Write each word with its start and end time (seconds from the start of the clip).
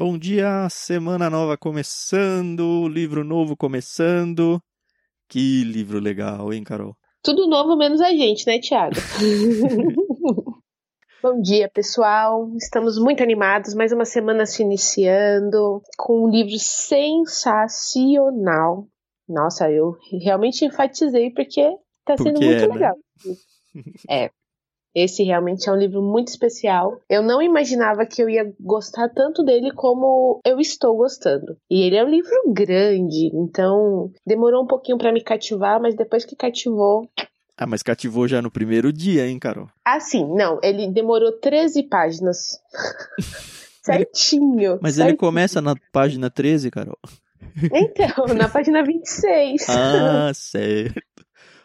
Bom 0.00 0.16
dia, 0.16 0.66
semana 0.70 1.28
nova 1.28 1.58
começando, 1.58 2.88
livro 2.88 3.22
novo 3.22 3.54
começando. 3.54 4.58
Que 5.28 5.62
livro 5.62 6.00
legal, 6.00 6.54
hein, 6.54 6.64
Carol? 6.64 6.96
Tudo 7.22 7.46
novo 7.46 7.76
menos 7.76 8.00
a 8.00 8.08
gente, 8.08 8.46
né, 8.46 8.58
Thiago? 8.58 8.94
Bom 11.22 11.42
dia, 11.42 11.68
pessoal. 11.68 12.48
Estamos 12.56 12.98
muito 12.98 13.22
animados, 13.22 13.74
mais 13.74 13.92
uma 13.92 14.06
semana 14.06 14.46
se 14.46 14.62
iniciando 14.62 15.82
com 15.98 16.24
um 16.24 16.30
livro 16.30 16.58
sensacional. 16.58 18.88
Nossa, 19.28 19.70
eu 19.70 19.98
realmente 20.22 20.64
enfatizei 20.64 21.30
porque 21.30 21.76
tá 22.06 22.16
sendo 22.16 22.40
Porque 22.40 22.46
muito 22.46 22.64
é, 22.64 22.68
né? 22.68 22.72
legal. 22.72 22.96
É. 24.08 24.30
Esse 24.94 25.22
realmente 25.22 25.68
é 25.68 25.72
um 25.72 25.76
livro 25.76 26.02
muito 26.02 26.28
especial. 26.28 27.00
Eu 27.08 27.22
não 27.22 27.40
imaginava 27.40 28.04
que 28.04 28.22
eu 28.22 28.28
ia 28.28 28.52
gostar 28.58 29.08
tanto 29.08 29.44
dele 29.44 29.72
como 29.72 30.40
eu 30.44 30.58
estou 30.58 30.96
gostando. 30.96 31.56
E 31.70 31.82
ele 31.82 31.96
é 31.96 32.04
um 32.04 32.08
livro 32.08 32.30
grande, 32.48 33.30
então 33.32 34.10
demorou 34.26 34.64
um 34.64 34.66
pouquinho 34.66 34.98
pra 34.98 35.12
me 35.12 35.22
cativar, 35.22 35.80
mas 35.80 35.94
depois 35.94 36.24
que 36.24 36.34
cativou. 36.34 37.08
Ah, 37.56 37.66
mas 37.66 37.82
cativou 37.82 38.26
já 38.26 38.40
no 38.40 38.50
primeiro 38.50 38.92
dia, 38.92 39.28
hein, 39.28 39.38
Carol? 39.38 39.68
Assim, 39.84 40.24
não, 40.34 40.58
ele 40.62 40.90
demorou 40.90 41.32
13 41.32 41.82
páginas. 41.84 42.58
certinho. 43.84 44.78
Mas 44.80 44.94
ele 44.94 45.08
certinho. 45.08 45.18
começa 45.18 45.60
na 45.60 45.74
página 45.92 46.30
13, 46.30 46.70
Carol. 46.70 46.98
Então, 47.72 48.26
na 48.34 48.48
página 48.48 48.82
26. 48.82 49.66
Ah, 49.68 50.32
certo. 50.34 51.00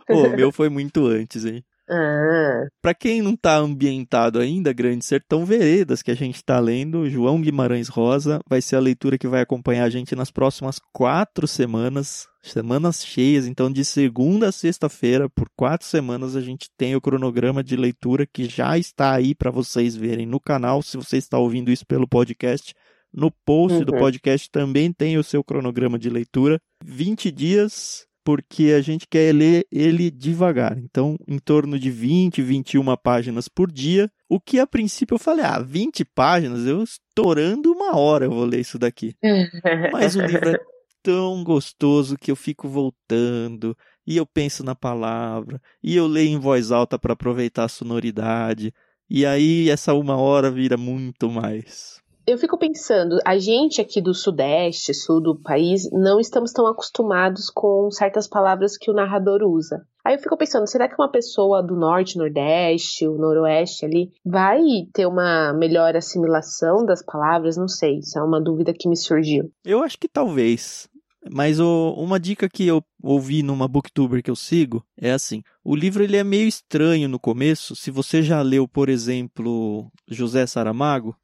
O 0.10 0.30
meu 0.36 0.52
foi 0.52 0.70
muito 0.70 1.06
antes, 1.08 1.46
hein? 1.46 1.64
Ah, 1.90 2.66
Pra 2.82 2.94
quem 2.94 3.22
não 3.22 3.36
tá 3.36 3.58
ambientado 3.58 4.40
ainda, 4.40 4.74
Grande 4.74 5.06
Sertão 5.06 5.46
Veredas, 5.46 6.02
que 6.02 6.10
a 6.12 6.16
gente 6.16 6.44
tá 6.44 6.60
lendo, 6.60 7.10
João 7.10 7.40
Guimarães 7.42 7.88
Rosa, 7.88 8.40
vai 8.50 8.62
ser 8.62 8.76
a 8.76 8.80
leitura 8.80 9.18
que 9.18 9.28
vai 9.28 9.42
acompanhar 9.42 9.84
a 9.86 9.90
gente 9.90 10.16
nas 10.16 10.32
próximas 10.32 10.80
quatro 10.94 11.48
semanas, 11.48 12.26
semanas 12.42 13.06
cheias, 13.06 13.46
então 13.48 13.72
de 13.72 13.86
segunda 13.86 14.50
a 14.50 14.52
sexta-feira, 14.52 15.30
por 15.30 15.48
quatro 15.56 15.86
semanas, 15.88 16.36
a 16.36 16.42
gente 16.42 16.70
tem 16.78 16.96
o 16.96 17.02
cronograma 17.02 17.64
de 17.64 17.76
leitura 17.76 18.26
que 18.26 18.46
já 18.46 18.78
está 18.78 19.14
aí 19.14 19.36
para 19.36 19.52
vocês 19.52 19.96
verem 19.96 20.26
no 20.26 20.40
canal, 20.40 20.82
se 20.82 20.98
você 20.98 21.18
está 21.18 21.38
ouvindo 21.38 21.72
isso 21.72 21.86
pelo 21.86 22.08
podcast. 22.08 22.74
No 23.14 23.32
post 23.46 23.86
do 23.86 23.94
Uhum. 23.94 24.00
podcast 24.00 24.50
também 24.52 24.92
tem 24.92 25.18
o 25.18 25.24
seu 25.24 25.42
cronograma 25.44 25.98
de 25.98 26.10
leitura. 26.10 26.60
20 26.84 27.32
dias, 27.32 28.06
porque 28.26 28.74
a 28.76 28.82
gente 28.82 29.08
quer 29.08 29.34
ler 29.34 29.68
ele 29.72 30.10
devagar. 30.10 30.76
Então, 30.80 31.16
em 31.28 31.38
torno 31.38 31.78
de 31.78 31.92
20, 31.92 32.42
21 32.42 32.98
páginas 32.98 33.48
por 33.48 33.72
dia. 33.72 34.12
O 34.28 34.40
que 34.42 34.60
a 34.60 34.66
princípio 34.66 35.14
eu 35.14 35.20
falei, 35.20 35.46
ah, 35.46 35.60
20 35.60 36.04
páginas, 36.04 36.66
eu 36.66 36.82
estourando 36.82 37.72
uma 37.72 37.96
hora 37.96 38.26
eu 38.26 38.32
vou 38.32 38.44
ler 38.44 38.62
isso 38.62 38.80
daqui. 38.80 39.16
Mas 39.94 40.16
o 40.16 40.22
livro 40.22 40.50
é 40.50 40.60
tão 41.04 41.44
gostoso 41.44 42.18
que 42.18 42.32
eu 42.32 42.36
fico 42.36 42.68
voltando 42.68 43.78
e 44.08 44.18
eu 44.18 44.26
penso 44.26 44.64
na 44.64 44.74
palavra 44.74 45.62
e 45.84 45.96
eu 45.96 46.08
leio 46.08 46.30
em 46.30 46.40
voz 46.40 46.72
alta 46.72 46.98
para 46.98 47.14
aproveitar 47.14 47.66
a 47.66 47.70
sonoridade. 47.70 48.74
E 49.08 49.24
aí 49.24 49.70
essa 49.70 49.94
uma 49.94 50.18
hora 50.18 50.50
vira 50.50 50.78
muito 50.78 51.30
mais. 51.30 52.02
Eu 52.28 52.40
fico 52.40 52.58
pensando, 52.58 53.20
a 53.24 53.38
gente 53.38 53.80
aqui 53.80 54.02
do 54.02 54.12
Sudeste, 54.14 54.96
Sul 54.96 55.22
do 55.22 55.36
país, 55.40 55.88
não 55.92 56.20
estamos 56.20 56.52
tão 56.52 56.66
acostumados 56.66 57.52
com 57.52 57.92
certas 57.92 58.28
palavras 58.28 58.76
que 58.78 58.90
o 58.90 58.96
narrador 58.96 59.44
usa. 59.44 59.86
Aí 60.04 60.16
eu 60.16 60.20
fico 60.20 60.36
pensando, 60.36 60.66
será 60.68 60.88
que 60.88 60.96
uma 60.98 61.12
pessoa 61.12 61.62
do 61.62 61.76
Norte, 61.76 62.18
Nordeste, 62.18 63.08
o 63.08 63.16
Noroeste 63.16 63.86
ali, 63.86 64.12
vai 64.26 64.60
ter 64.92 65.06
uma 65.06 65.54
melhor 65.54 65.96
assimilação 65.96 66.84
das 66.84 67.04
palavras? 67.06 67.58
Não 67.58 67.68
sei, 67.68 68.00
isso 68.00 68.18
é 68.18 68.24
uma 68.24 68.42
dúvida 68.42 68.74
que 68.74 68.90
me 68.90 68.98
surgiu. 68.98 69.52
Eu 69.64 69.84
acho 69.84 69.98
que 70.00 70.08
talvez. 70.08 70.90
Mas 71.30 71.60
o- 71.60 71.94
uma 71.98 72.20
dica 72.20 72.48
que 72.50 72.66
eu 72.68 72.84
ouvi 73.04 73.42
numa 73.44 73.68
booktuber 73.68 74.22
que 74.24 74.30
eu 74.30 74.36
sigo 74.36 74.84
é 75.00 75.12
assim: 75.12 75.42
o 75.64 75.76
livro 75.76 76.04
ele 76.04 76.18
é 76.18 76.24
meio 76.24 76.48
estranho 76.48 77.10
no 77.10 77.20
começo. 77.20 77.76
Se 77.76 77.90
você 77.90 78.22
já 78.22 78.44
leu, 78.44 78.68
por 78.68 78.90
exemplo, 78.90 79.88
José 80.08 80.46
Saramago, 80.46 81.16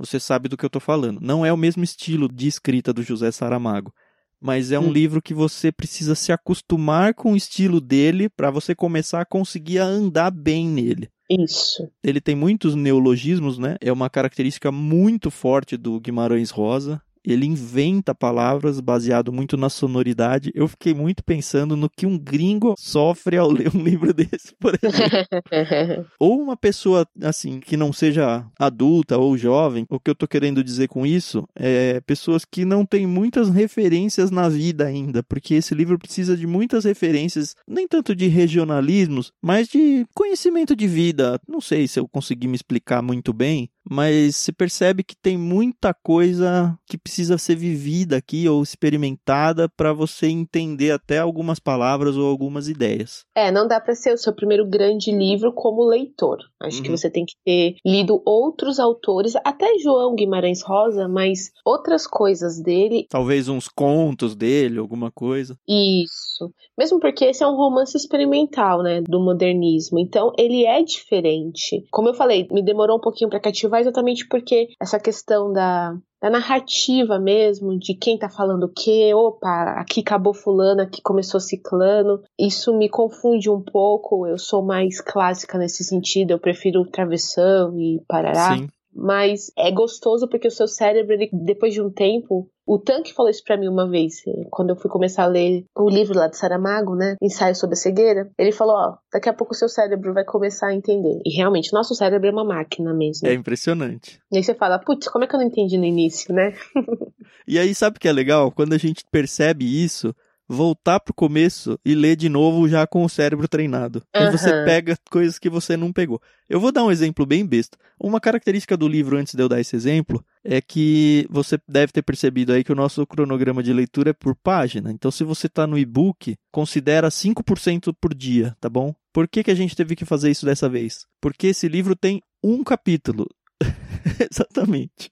você 0.00 0.18
sabe 0.18 0.48
do 0.48 0.56
que 0.56 0.64
eu 0.64 0.68
estou 0.68 0.80
falando. 0.80 1.20
Não 1.20 1.44
é 1.44 1.52
o 1.52 1.56
mesmo 1.56 1.84
estilo 1.84 2.28
de 2.28 2.48
escrita 2.48 2.92
do 2.92 3.02
José 3.02 3.30
Saramago, 3.30 3.92
mas 4.40 4.72
é 4.72 4.78
um 4.78 4.88
Hum. 4.88 4.92
livro 4.92 5.20
que 5.22 5.34
você 5.34 5.70
precisa 5.70 6.14
se 6.14 6.32
acostumar 6.32 7.12
com 7.14 7.32
o 7.32 7.36
estilo 7.36 7.80
dele 7.80 8.28
para 8.28 8.50
você 8.50 8.74
começar 8.74 9.20
a 9.20 9.26
conseguir 9.26 9.78
andar 9.78 10.30
bem 10.30 10.66
nele 10.66 11.08
Isso. 11.30 11.86
ele 12.02 12.20
tem 12.20 12.34
muitos 12.34 12.74
neologismos, 12.74 13.58
né? 13.58 13.76
É 13.80 13.92
uma 13.92 14.08
característica 14.08 14.72
muito 14.72 15.30
forte 15.30 15.76
do 15.76 16.00
Guimarães 16.00 16.50
Rosa. 16.50 17.00
Ele 17.24 17.46
inventa 17.46 18.14
palavras 18.14 18.80
baseado 18.80 19.32
muito 19.32 19.56
na 19.56 19.68
sonoridade. 19.68 20.50
Eu 20.54 20.66
fiquei 20.68 20.94
muito 20.94 21.22
pensando 21.24 21.76
no 21.76 21.88
que 21.88 22.06
um 22.06 22.18
gringo 22.18 22.74
sofre 22.78 23.36
ao 23.36 23.50
ler 23.52 23.74
um 23.74 23.82
livro 23.82 24.12
desse, 24.12 24.54
por 24.58 24.78
exemplo. 24.80 26.06
Ou 26.18 26.40
uma 26.40 26.56
pessoa, 26.56 27.06
assim, 27.22 27.60
que 27.60 27.76
não 27.76 27.92
seja 27.92 28.44
adulta 28.58 29.18
ou 29.18 29.36
jovem. 29.36 29.84
O 29.88 29.98
que 29.98 30.10
eu 30.10 30.14
tô 30.14 30.26
querendo 30.26 30.62
dizer 30.62 30.88
com 30.88 31.06
isso 31.06 31.46
é 31.54 32.00
pessoas 32.00 32.44
que 32.44 32.64
não 32.64 32.84
têm 32.84 33.06
muitas 33.06 33.48
referências 33.48 34.30
na 34.30 34.48
vida 34.48 34.86
ainda, 34.86 35.22
porque 35.22 35.54
esse 35.54 35.74
livro 35.74 35.98
precisa 35.98 36.36
de 36.36 36.46
muitas 36.46 36.84
referências, 36.84 37.54
nem 37.66 37.86
tanto 37.86 38.14
de 38.14 38.26
regionalismos, 38.28 39.32
mas 39.42 39.68
de 39.68 40.06
conhecimento 40.14 40.74
de 40.74 40.86
vida. 40.86 41.40
Não 41.48 41.60
sei 41.60 41.86
se 41.88 41.98
eu 41.98 42.08
consegui 42.08 42.46
me 42.46 42.56
explicar 42.56 43.02
muito 43.02 43.32
bem, 43.32 43.68
mas 43.90 44.36
se 44.36 44.52
percebe 44.52 45.02
que 45.02 45.16
tem 45.16 45.36
muita 45.36 45.92
coisa 45.92 46.78
que 46.86 46.96
precisa 46.96 47.36
ser 47.36 47.56
vivida 47.56 48.16
aqui 48.16 48.48
ou 48.48 48.62
experimentada 48.62 49.68
para 49.68 49.92
você 49.92 50.28
entender 50.28 50.92
até 50.92 51.18
algumas 51.18 51.58
palavras 51.58 52.16
ou 52.16 52.26
algumas 52.28 52.68
ideias. 52.68 53.24
É, 53.34 53.50
não 53.50 53.66
dá 53.66 53.80
pra 53.80 53.94
ser 53.94 54.14
o 54.14 54.18
seu 54.18 54.32
primeiro 54.32 54.64
grande 54.68 55.10
livro 55.10 55.52
como 55.52 55.84
leitor. 55.84 56.38
Acho 56.60 56.80
que 56.82 56.88
Uhum. 56.88 56.96
você 56.96 57.10
tem 57.10 57.24
que 57.24 57.34
ter 57.44 57.74
lido 57.84 58.22
outros 58.24 58.78
autores, 58.78 59.34
até 59.44 59.66
João 59.82 60.14
Guimarães 60.14 60.62
Rosa, 60.62 61.08
mas 61.08 61.50
outras 61.64 62.06
coisas 62.06 62.60
dele. 62.62 63.06
Talvez 63.10 63.48
uns 63.48 63.66
contos 63.68 64.36
dele, 64.36 64.78
alguma 64.78 65.10
coisa. 65.10 65.56
Isso. 65.68 66.52
Mesmo 66.78 67.00
porque 67.00 67.24
esse 67.24 67.42
é 67.42 67.46
um 67.46 67.56
romance 67.56 67.96
experimental, 67.96 68.82
né, 68.82 69.00
do 69.02 69.18
modernismo. 69.20 69.98
Então, 69.98 70.32
ele 70.38 70.64
é 70.64 70.82
diferente. 70.82 71.84
Como 71.90 72.08
eu 72.08 72.14
falei, 72.14 72.46
me 72.50 72.62
demorou 72.62 72.96
um 72.98 73.00
pouquinho 73.00 73.28
pra 73.30 73.40
cativar 73.40 73.79
exatamente 73.80 74.26
porque 74.28 74.68
essa 74.80 74.98
questão 74.98 75.52
da 75.52 75.96
da 76.20 76.28
narrativa 76.28 77.18
mesmo, 77.18 77.78
de 77.78 77.94
quem 77.94 78.18
tá 78.18 78.28
falando 78.28 78.64
o 78.64 78.72
quê, 78.72 79.12
opa, 79.14 79.76
aqui 79.78 80.00
acabou 80.00 80.34
fulano, 80.34 80.82
aqui 80.82 81.00
começou 81.00 81.40
ciclano, 81.40 82.22
isso 82.38 82.76
me 82.76 82.90
confunde 82.90 83.48
um 83.48 83.62
pouco, 83.62 84.26
eu 84.26 84.36
sou 84.36 84.62
mais 84.62 85.00
clássica 85.00 85.56
nesse 85.56 85.82
sentido, 85.82 86.32
eu 86.32 86.38
prefiro 86.38 86.84
travessão 86.84 87.80
e 87.80 88.02
parará, 88.06 88.54
Sim. 88.54 88.68
mas 88.94 89.50
é 89.56 89.70
gostoso 89.70 90.28
porque 90.28 90.48
o 90.48 90.50
seu 90.50 90.68
cérebro, 90.68 91.14
ele, 91.14 91.30
depois 91.32 91.72
de 91.72 91.80
um 91.80 91.90
tempo, 91.90 92.50
O 92.70 92.78
Tanque 92.78 93.12
falou 93.12 93.28
isso 93.28 93.42
pra 93.42 93.56
mim 93.56 93.66
uma 93.66 93.90
vez, 93.90 94.22
quando 94.48 94.70
eu 94.70 94.76
fui 94.76 94.88
começar 94.88 95.24
a 95.24 95.26
ler 95.26 95.64
o 95.76 95.90
livro 95.90 96.16
lá 96.16 96.28
de 96.28 96.36
Saramago, 96.36 96.94
né? 96.94 97.16
Ensaio 97.20 97.56
sobre 97.56 97.74
a 97.74 97.76
cegueira. 97.76 98.30
Ele 98.38 98.52
falou: 98.52 98.76
Ó, 98.76 98.96
daqui 99.12 99.28
a 99.28 99.32
pouco 99.32 99.52
o 99.52 99.56
seu 99.56 99.68
cérebro 99.68 100.14
vai 100.14 100.24
começar 100.24 100.68
a 100.68 100.72
entender. 100.72 101.20
E 101.26 101.36
realmente, 101.36 101.72
nosso 101.72 101.96
cérebro 101.96 102.28
é 102.28 102.30
uma 102.30 102.44
máquina 102.44 102.94
mesmo. 102.94 103.26
É 103.26 103.34
impressionante. 103.34 104.20
E 104.30 104.36
aí 104.36 104.44
você 104.44 104.54
fala: 104.54 104.78
Putz, 104.78 105.08
como 105.08 105.24
é 105.24 105.26
que 105.26 105.34
eu 105.34 105.40
não 105.40 105.48
entendi 105.48 105.76
no 105.76 105.84
início, 105.84 106.32
né? 106.32 106.54
e 107.44 107.58
aí, 107.58 107.74
sabe 107.74 107.96
o 107.96 108.00
que 108.00 108.06
é 108.06 108.12
legal? 108.12 108.52
Quando 108.52 108.72
a 108.72 108.78
gente 108.78 109.02
percebe 109.10 109.64
isso, 109.64 110.14
voltar 110.52 110.98
pro 110.98 111.14
começo 111.14 111.78
e 111.84 111.94
ler 111.94 112.16
de 112.16 112.28
novo 112.28 112.68
já 112.68 112.84
com 112.84 113.04
o 113.04 113.08
cérebro 113.08 113.46
treinado. 113.46 114.02
Aí 114.12 114.26
uhum. 114.26 114.32
você 114.32 114.50
pega 114.64 114.98
coisas 115.08 115.38
que 115.38 115.48
você 115.48 115.76
não 115.76 115.92
pegou. 115.92 116.20
Eu 116.48 116.58
vou 116.58 116.72
dar 116.72 116.82
um 116.82 116.90
exemplo 116.90 117.24
bem 117.24 117.46
besta. 117.46 117.78
Uma 118.00 118.20
característica 118.20 118.76
do 118.76 118.88
livro, 118.88 119.16
antes 119.16 119.32
de 119.32 119.40
eu 119.40 119.48
dar 119.48 119.60
esse 119.60 119.76
exemplo, 119.76 120.24
é 120.42 120.60
que 120.60 121.24
você 121.30 121.56
deve 121.68 121.92
ter 121.92 122.02
percebido 122.02 122.52
aí 122.52 122.64
que 122.64 122.72
o 122.72 122.74
nosso 122.74 123.06
cronograma 123.06 123.62
de 123.62 123.72
leitura 123.72 124.10
é 124.10 124.12
por 124.12 124.34
página. 124.34 124.90
Então, 124.90 125.12
se 125.12 125.22
você 125.22 125.46
está 125.46 125.68
no 125.68 125.78
e-book, 125.78 126.34
considera 126.50 127.08
5% 127.08 127.94
por 128.00 128.12
dia, 128.12 128.56
tá 128.60 128.68
bom? 128.68 128.92
Por 129.12 129.28
que, 129.28 129.44
que 129.44 129.50
a 129.52 129.54
gente 129.54 129.76
teve 129.76 129.94
que 129.94 130.04
fazer 130.04 130.32
isso 130.32 130.44
dessa 130.44 130.68
vez? 130.68 131.06
Porque 131.20 131.48
esse 131.48 131.68
livro 131.68 131.94
tem 131.94 132.20
um 132.42 132.64
capítulo. 132.64 133.28
Exatamente. 134.30 135.10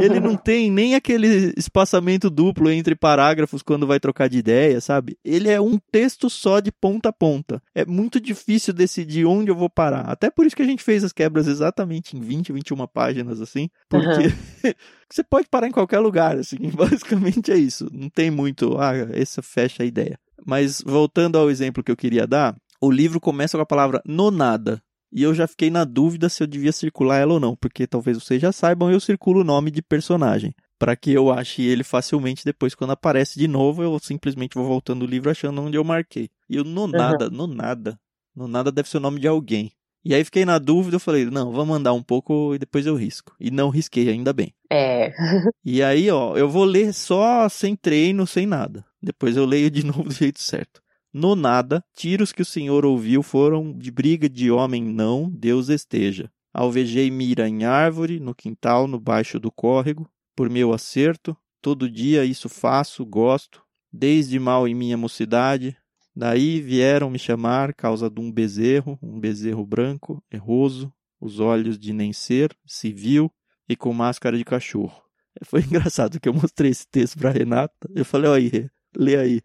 Ele 0.00 0.20
não 0.20 0.36
tem 0.36 0.70
nem 0.70 0.94
aquele 0.94 1.52
espaçamento 1.56 2.30
duplo 2.30 2.70
entre 2.70 2.94
parágrafos 2.94 3.62
quando 3.62 3.86
vai 3.86 4.00
trocar 4.00 4.28
de 4.28 4.38
ideia, 4.38 4.80
sabe? 4.80 5.18
Ele 5.24 5.48
é 5.48 5.60
um 5.60 5.78
texto 5.90 6.30
só 6.30 6.60
de 6.60 6.72
ponta 6.72 7.10
a 7.10 7.12
ponta. 7.12 7.62
É 7.74 7.84
muito 7.84 8.20
difícil 8.20 8.72
decidir 8.72 9.26
onde 9.26 9.50
eu 9.50 9.56
vou 9.56 9.68
parar. 9.68 10.02
Até 10.02 10.30
por 10.30 10.46
isso 10.46 10.56
que 10.56 10.62
a 10.62 10.66
gente 10.66 10.82
fez 10.82 11.04
as 11.04 11.12
quebras 11.12 11.46
exatamente 11.46 12.16
em 12.16 12.20
20, 12.20 12.52
21 12.52 12.86
páginas, 12.86 13.40
assim. 13.40 13.68
Porque 13.88 14.06
uhum. 14.06 14.72
você 15.10 15.22
pode 15.22 15.48
parar 15.48 15.68
em 15.68 15.72
qualquer 15.72 15.98
lugar, 15.98 16.36
assim. 16.38 16.58
Basicamente 16.74 17.50
é 17.50 17.56
isso. 17.56 17.88
Não 17.92 18.08
tem 18.08 18.30
muito, 18.30 18.78
ah, 18.78 18.92
essa 19.12 19.42
fecha 19.42 19.82
a 19.82 19.86
ideia. 19.86 20.18
Mas 20.46 20.80
voltando 20.80 21.36
ao 21.36 21.50
exemplo 21.50 21.82
que 21.82 21.90
eu 21.90 21.96
queria 21.96 22.26
dar, 22.26 22.56
o 22.80 22.90
livro 22.90 23.20
começa 23.20 23.58
com 23.58 23.62
a 23.62 23.66
palavra 23.66 24.00
nonada. 24.06 24.82
E 25.12 25.22
eu 25.22 25.34
já 25.34 25.46
fiquei 25.46 25.70
na 25.70 25.84
dúvida 25.84 26.28
se 26.28 26.42
eu 26.42 26.46
devia 26.46 26.72
circular 26.72 27.18
ela 27.18 27.34
ou 27.34 27.40
não, 27.40 27.56
porque 27.56 27.86
talvez 27.86 28.16
vocês 28.16 28.40
já 28.40 28.52
saibam, 28.52 28.90
eu 28.90 29.00
circulo 29.00 29.40
o 29.40 29.44
nome 29.44 29.70
de 29.70 29.82
personagem. 29.82 30.54
Para 30.78 30.96
que 30.96 31.10
eu 31.10 31.30
ache 31.30 31.62
ele 31.62 31.84
facilmente 31.84 32.44
depois, 32.44 32.74
quando 32.74 32.92
aparece 32.92 33.38
de 33.38 33.46
novo, 33.46 33.82
eu 33.82 33.98
simplesmente 33.98 34.54
vou 34.54 34.66
voltando 34.66 35.02
o 35.02 35.06
livro 35.06 35.30
achando 35.30 35.60
onde 35.60 35.76
eu 35.76 35.84
marquei. 35.84 36.30
E 36.48 36.56
eu, 36.56 36.64
no 36.64 36.86
nada, 36.86 37.26
uhum. 37.26 37.36
no 37.36 37.46
nada. 37.46 38.00
No 38.34 38.48
nada 38.48 38.72
deve 38.72 38.88
ser 38.88 38.96
o 38.96 39.00
nome 39.00 39.20
de 39.20 39.28
alguém. 39.28 39.72
E 40.02 40.14
aí 40.14 40.24
fiquei 40.24 40.46
na 40.46 40.58
dúvida, 40.58 40.96
eu 40.96 41.00
falei, 41.00 41.26
não, 41.26 41.52
vamos 41.52 41.68
mandar 41.68 41.92
um 41.92 42.02
pouco 42.02 42.54
e 42.54 42.58
depois 42.58 42.86
eu 42.86 42.94
risco. 42.94 43.34
E 43.38 43.50
não 43.50 43.68
risquei, 43.68 44.08
ainda 44.08 44.32
bem. 44.32 44.54
É. 44.70 45.12
e 45.62 45.82
aí, 45.82 46.10
ó, 46.10 46.36
eu 46.36 46.48
vou 46.48 46.64
ler 46.64 46.94
só 46.94 47.48
sem 47.48 47.76
treino, 47.76 48.26
sem 48.26 48.46
nada. 48.46 48.84
Depois 49.02 49.36
eu 49.36 49.44
leio 49.44 49.70
de 49.70 49.84
novo 49.84 50.04
do 50.04 50.14
jeito 50.14 50.40
certo. 50.40 50.80
No 51.12 51.34
nada, 51.34 51.84
tiros 51.94 52.32
que 52.32 52.42
o 52.42 52.44
Senhor 52.44 52.84
ouviu 52.84 53.22
foram 53.22 53.76
de 53.76 53.90
briga 53.90 54.28
de 54.28 54.50
homem 54.50 54.82
não, 54.82 55.28
Deus 55.28 55.68
esteja. 55.68 56.30
Alvejei 56.52 57.10
mira 57.10 57.48
em 57.48 57.64
árvore, 57.64 58.20
no 58.20 58.34
quintal, 58.34 58.86
no 58.86 58.98
baixo 58.98 59.38
do 59.38 59.50
córrego, 59.50 60.08
por 60.36 60.48
meu 60.48 60.72
acerto, 60.72 61.36
todo 61.60 61.90
dia 61.90 62.24
isso 62.24 62.48
faço, 62.48 63.04
gosto, 63.04 63.62
desde 63.92 64.38
mal 64.38 64.66
em 64.66 64.74
minha 64.74 64.96
mocidade. 64.96 65.76
Daí 66.14 66.60
vieram 66.60 67.10
me 67.10 67.18
chamar, 67.18 67.74
causa 67.74 68.08
de 68.08 68.20
um 68.20 68.30
bezerro, 68.30 68.98
um 69.02 69.18
bezerro 69.18 69.64
branco, 69.64 70.22
erroso, 70.30 70.92
os 71.20 71.38
olhos 71.38 71.78
de 71.78 71.92
nem 71.92 72.12
ser, 72.12 72.56
civil 72.66 73.32
e 73.68 73.76
com 73.76 73.92
máscara 73.92 74.36
de 74.36 74.44
cachorro. 74.44 75.02
Foi 75.44 75.60
engraçado 75.60 76.18
que 76.18 76.28
eu 76.28 76.34
mostrei 76.34 76.70
esse 76.70 76.86
texto 76.88 77.18
para 77.18 77.30
Renata. 77.30 77.88
Eu 77.94 78.04
falei, 78.04 78.30
olha 78.30 78.52
aí, 78.54 78.70
lê 78.96 79.16
aí. 79.16 79.40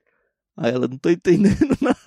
Aí 0.58 0.72
ela, 0.72 0.88
não 0.88 0.98
tô 0.98 1.10
entendendo 1.10 1.78
nada. 1.82 1.98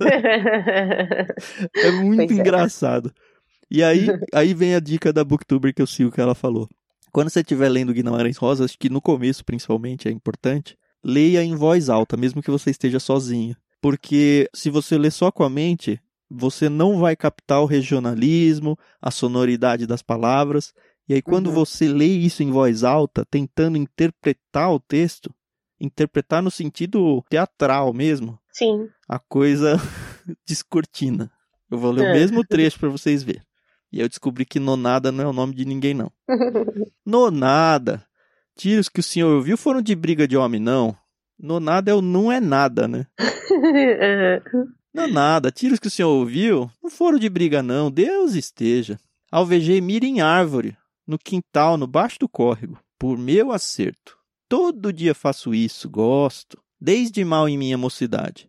é 1.74 1.90
muito 1.90 2.26
pois 2.26 2.30
é. 2.30 2.34
engraçado. 2.40 3.12
É. 3.14 3.28
E 3.70 3.82
aí, 3.82 4.06
aí 4.32 4.54
vem 4.54 4.74
a 4.74 4.80
dica 4.80 5.12
da 5.12 5.24
Booktuber 5.24 5.74
que 5.74 5.82
eu 5.82 5.86
sigo 5.86 6.10
que 6.10 6.20
ela 6.20 6.34
falou. 6.34 6.68
Quando 7.12 7.30
você 7.30 7.40
estiver 7.40 7.68
lendo 7.68 7.92
Guimarães 7.92 8.36
Rosa, 8.36 8.64
acho 8.64 8.78
que 8.78 8.88
no 8.88 9.00
começo, 9.00 9.44
principalmente, 9.44 10.08
é 10.08 10.10
importante, 10.10 10.76
leia 11.02 11.42
em 11.42 11.54
voz 11.54 11.88
alta, 11.88 12.16
mesmo 12.16 12.42
que 12.42 12.50
você 12.50 12.70
esteja 12.70 12.98
sozinho. 12.98 13.56
Porque 13.80 14.48
se 14.54 14.70
você 14.70 14.98
ler 14.98 15.12
só 15.12 15.30
com 15.30 15.42
a 15.42 15.50
mente, 15.50 16.00
você 16.30 16.68
não 16.68 16.98
vai 16.98 17.16
captar 17.16 17.62
o 17.62 17.66
regionalismo, 17.66 18.78
a 19.00 19.10
sonoridade 19.10 19.86
das 19.86 20.02
palavras. 20.02 20.72
E 21.08 21.14
aí, 21.14 21.22
quando 21.22 21.46
uhum. 21.46 21.54
você 21.54 21.88
lê 21.88 22.06
isso 22.06 22.42
em 22.42 22.50
voz 22.50 22.84
alta, 22.84 23.24
tentando 23.24 23.78
interpretar 23.78 24.70
o 24.72 24.80
texto, 24.80 25.32
interpretar 25.80 26.42
no 26.42 26.50
sentido 26.50 27.24
teatral 27.28 27.92
mesmo. 27.92 28.38
Sim. 28.52 28.88
A 29.08 29.18
coisa 29.18 29.76
descortina. 30.46 31.30
Eu 31.70 31.78
vou 31.78 31.90
ler 31.90 32.06
é. 32.06 32.10
o 32.10 32.14
mesmo 32.14 32.44
trecho 32.44 32.78
para 32.78 32.88
vocês 32.88 33.22
verem. 33.22 33.42
E 33.92 34.00
eu 34.00 34.08
descobri 34.08 34.44
que 34.44 34.60
Nonada 34.60 35.10
não 35.10 35.24
é 35.24 35.26
o 35.26 35.32
nome 35.32 35.54
de 35.54 35.64
ninguém, 35.64 35.94
não. 35.94 36.12
Nonada. 37.04 38.04
Tiros 38.56 38.88
que 38.88 39.00
o 39.00 39.02
senhor 39.02 39.34
ouviu 39.34 39.56
foram 39.56 39.80
de 39.80 39.94
briga 39.94 40.26
de 40.26 40.36
homem, 40.36 40.60
não. 40.60 40.96
Nonada 41.38 41.90
é 41.90 41.94
o 41.94 42.02
não 42.02 42.30
é 42.30 42.40
nada, 42.40 42.88
né? 42.88 43.06
não 44.92 45.04
é 45.04 45.06
nada. 45.06 45.52
Tiros 45.52 45.78
que 45.78 45.86
o 45.86 45.90
senhor 45.90 46.10
ouviu 46.10 46.70
não 46.82 46.90
foram 46.90 47.18
de 47.18 47.28
briga, 47.28 47.62
não. 47.62 47.90
Deus 47.90 48.34
esteja. 48.34 48.98
Alvejei 49.30 49.80
mira 49.80 50.06
em 50.06 50.20
árvore, 50.20 50.76
no 51.06 51.18
quintal, 51.18 51.76
no 51.76 51.86
baixo 51.86 52.18
do 52.18 52.28
córrego, 52.28 52.78
por 52.98 53.16
meu 53.16 53.52
acerto. 53.52 54.17
Todo 54.48 54.92
dia 54.92 55.14
faço 55.14 55.54
isso, 55.54 55.88
gosto, 55.88 56.58
desde 56.80 57.24
mal 57.24 57.48
em 57.48 57.58
minha 57.58 57.76
mocidade. 57.76 58.48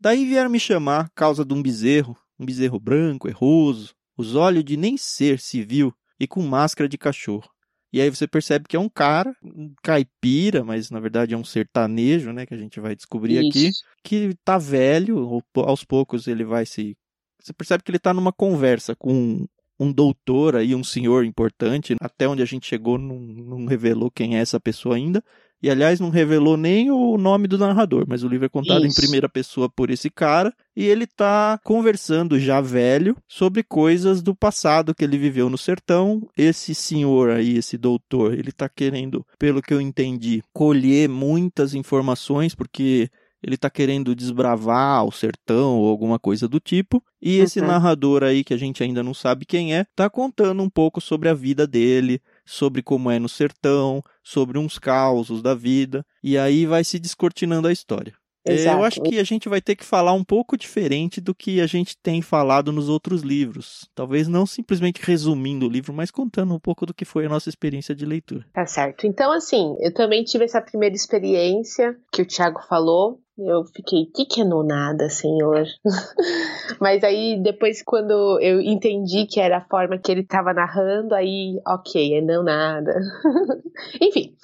Daí 0.00 0.24
vieram 0.24 0.50
me 0.50 0.58
chamar, 0.58 1.10
causa 1.14 1.44
de 1.44 1.52
um 1.52 1.62
bezerro, 1.62 2.16
um 2.38 2.46
bezerro 2.46 2.80
branco, 2.80 3.28
erroso, 3.28 3.94
os 4.16 4.34
olhos 4.34 4.64
de 4.64 4.76
nem 4.76 4.96
ser 4.96 5.38
civil 5.38 5.92
e 6.18 6.26
com 6.26 6.42
máscara 6.42 6.88
de 6.88 6.96
cachorro. 6.96 7.48
E 7.92 8.00
aí 8.00 8.10
você 8.10 8.26
percebe 8.26 8.66
que 8.68 8.76
é 8.76 8.80
um 8.80 8.88
cara, 8.88 9.34
um 9.42 9.72
caipira, 9.82 10.64
mas 10.64 10.90
na 10.90 10.98
verdade 10.98 11.32
é 11.32 11.36
um 11.36 11.44
sertanejo, 11.44 12.32
né, 12.32 12.44
que 12.44 12.54
a 12.54 12.56
gente 12.56 12.80
vai 12.80 12.96
descobrir 12.96 13.38
Isso. 13.38 13.48
aqui, 13.48 13.70
que 14.02 14.36
tá 14.44 14.58
velho, 14.58 15.42
aos 15.54 15.84
poucos 15.84 16.26
ele 16.26 16.44
vai 16.44 16.66
se 16.66 16.96
você 17.40 17.52
percebe 17.52 17.84
que 17.84 17.90
ele 17.90 17.98
tá 17.98 18.14
numa 18.14 18.32
conversa 18.32 18.96
com 18.96 19.46
um 19.78 19.92
doutor 19.92 20.56
aí, 20.56 20.74
um 20.74 20.84
senhor 20.84 21.24
importante. 21.24 21.96
Até 22.00 22.28
onde 22.28 22.42
a 22.42 22.46
gente 22.46 22.66
chegou, 22.66 22.98
não, 22.98 23.18
não, 23.18 23.66
revelou 23.66 24.10
quem 24.10 24.36
é 24.36 24.40
essa 24.40 24.60
pessoa 24.60 24.96
ainda. 24.96 25.22
E 25.62 25.70
aliás, 25.70 25.98
não 25.98 26.10
revelou 26.10 26.58
nem 26.58 26.90
o 26.90 27.16
nome 27.16 27.48
do 27.48 27.56
narrador, 27.56 28.04
mas 28.06 28.22
o 28.22 28.28
livro 28.28 28.44
é 28.44 28.50
contado 28.50 28.84
Isso. 28.84 28.98
em 28.98 29.02
primeira 29.02 29.30
pessoa 29.30 29.66
por 29.66 29.88
esse 29.88 30.10
cara. 30.10 30.52
E 30.76 30.84
ele 30.84 31.06
tá 31.06 31.58
conversando 31.64 32.38
já 32.38 32.60
velho 32.60 33.16
sobre 33.26 33.62
coisas 33.62 34.20
do 34.20 34.34
passado 34.34 34.94
que 34.94 35.02
ele 35.02 35.16
viveu 35.16 35.48
no 35.48 35.56
sertão. 35.56 36.28
Esse 36.36 36.74
senhor 36.74 37.30
aí, 37.30 37.56
esse 37.56 37.78
doutor, 37.78 38.34
ele 38.34 38.52
tá 38.52 38.68
querendo, 38.68 39.24
pelo 39.38 39.62
que 39.62 39.72
eu 39.72 39.80
entendi, 39.80 40.42
colher 40.52 41.08
muitas 41.08 41.74
informações, 41.74 42.54
porque 42.54 43.08
ele 43.44 43.58
tá 43.58 43.68
querendo 43.68 44.14
desbravar 44.14 45.04
o 45.04 45.12
sertão 45.12 45.78
ou 45.78 45.90
alguma 45.90 46.18
coisa 46.18 46.48
do 46.48 46.58
tipo. 46.58 47.04
E 47.20 47.38
esse 47.38 47.60
uhum. 47.60 47.66
narrador 47.66 48.22
aí, 48.22 48.42
que 48.42 48.54
a 48.54 48.56
gente 48.56 48.82
ainda 48.82 49.02
não 49.02 49.12
sabe 49.12 49.44
quem 49.44 49.74
é, 49.74 49.84
tá 49.94 50.08
contando 50.08 50.62
um 50.62 50.70
pouco 50.70 50.98
sobre 50.98 51.28
a 51.28 51.34
vida 51.34 51.66
dele, 51.66 52.22
sobre 52.46 52.82
como 52.82 53.10
é 53.10 53.18
no 53.18 53.28
sertão, 53.28 54.02
sobre 54.22 54.58
uns 54.58 54.78
causos 54.78 55.42
da 55.42 55.54
vida. 55.54 56.06
E 56.22 56.38
aí 56.38 56.64
vai 56.64 56.82
se 56.84 56.98
descortinando 56.98 57.68
a 57.68 57.72
história. 57.72 58.14
Exato. 58.46 58.78
Eu 58.78 58.84
acho 58.84 59.02
que 59.02 59.18
a 59.18 59.24
gente 59.24 59.48
vai 59.48 59.60
ter 59.60 59.74
que 59.74 59.84
falar 59.84 60.12
um 60.12 60.22
pouco 60.22 60.56
diferente 60.56 61.20
do 61.20 61.34
que 61.34 61.60
a 61.60 61.66
gente 61.66 61.96
tem 61.96 62.20
falado 62.20 62.70
nos 62.70 62.88
outros 62.88 63.22
livros. 63.22 63.88
Talvez 63.94 64.28
não 64.28 64.44
simplesmente 64.44 65.00
resumindo 65.02 65.66
o 65.66 65.68
livro, 65.68 65.94
mas 65.94 66.10
contando 66.10 66.54
um 66.54 66.60
pouco 66.60 66.84
do 66.84 66.92
que 66.92 67.06
foi 67.06 67.24
a 67.24 67.28
nossa 67.28 67.48
experiência 67.48 67.94
de 67.94 68.04
leitura. 68.04 68.44
Tá 68.52 68.66
certo. 68.66 69.06
Então, 69.06 69.32
assim, 69.32 69.74
eu 69.80 69.92
também 69.92 70.22
tive 70.24 70.44
essa 70.44 70.60
primeira 70.60 70.94
experiência 70.94 71.96
que 72.12 72.20
o 72.20 72.26
Thiago 72.26 72.60
falou. 72.68 73.18
Eu 73.36 73.64
fiquei, 73.64 74.06
que 74.14 74.24
que 74.24 74.42
é 74.42 74.44
nonada, 74.44 75.08
senhor? 75.08 75.64
Mas 76.80 77.02
aí, 77.02 77.40
depois, 77.42 77.82
quando 77.82 78.40
eu 78.40 78.60
entendi 78.60 79.26
que 79.26 79.40
era 79.40 79.58
a 79.58 79.64
forma 79.64 79.98
que 79.98 80.12
ele 80.12 80.20
estava 80.20 80.54
narrando, 80.54 81.14
aí, 81.14 81.60
ok, 81.66 82.18
é 82.18 82.20
não 82.20 82.44
nada. 82.44 82.94
Enfim, 84.00 84.36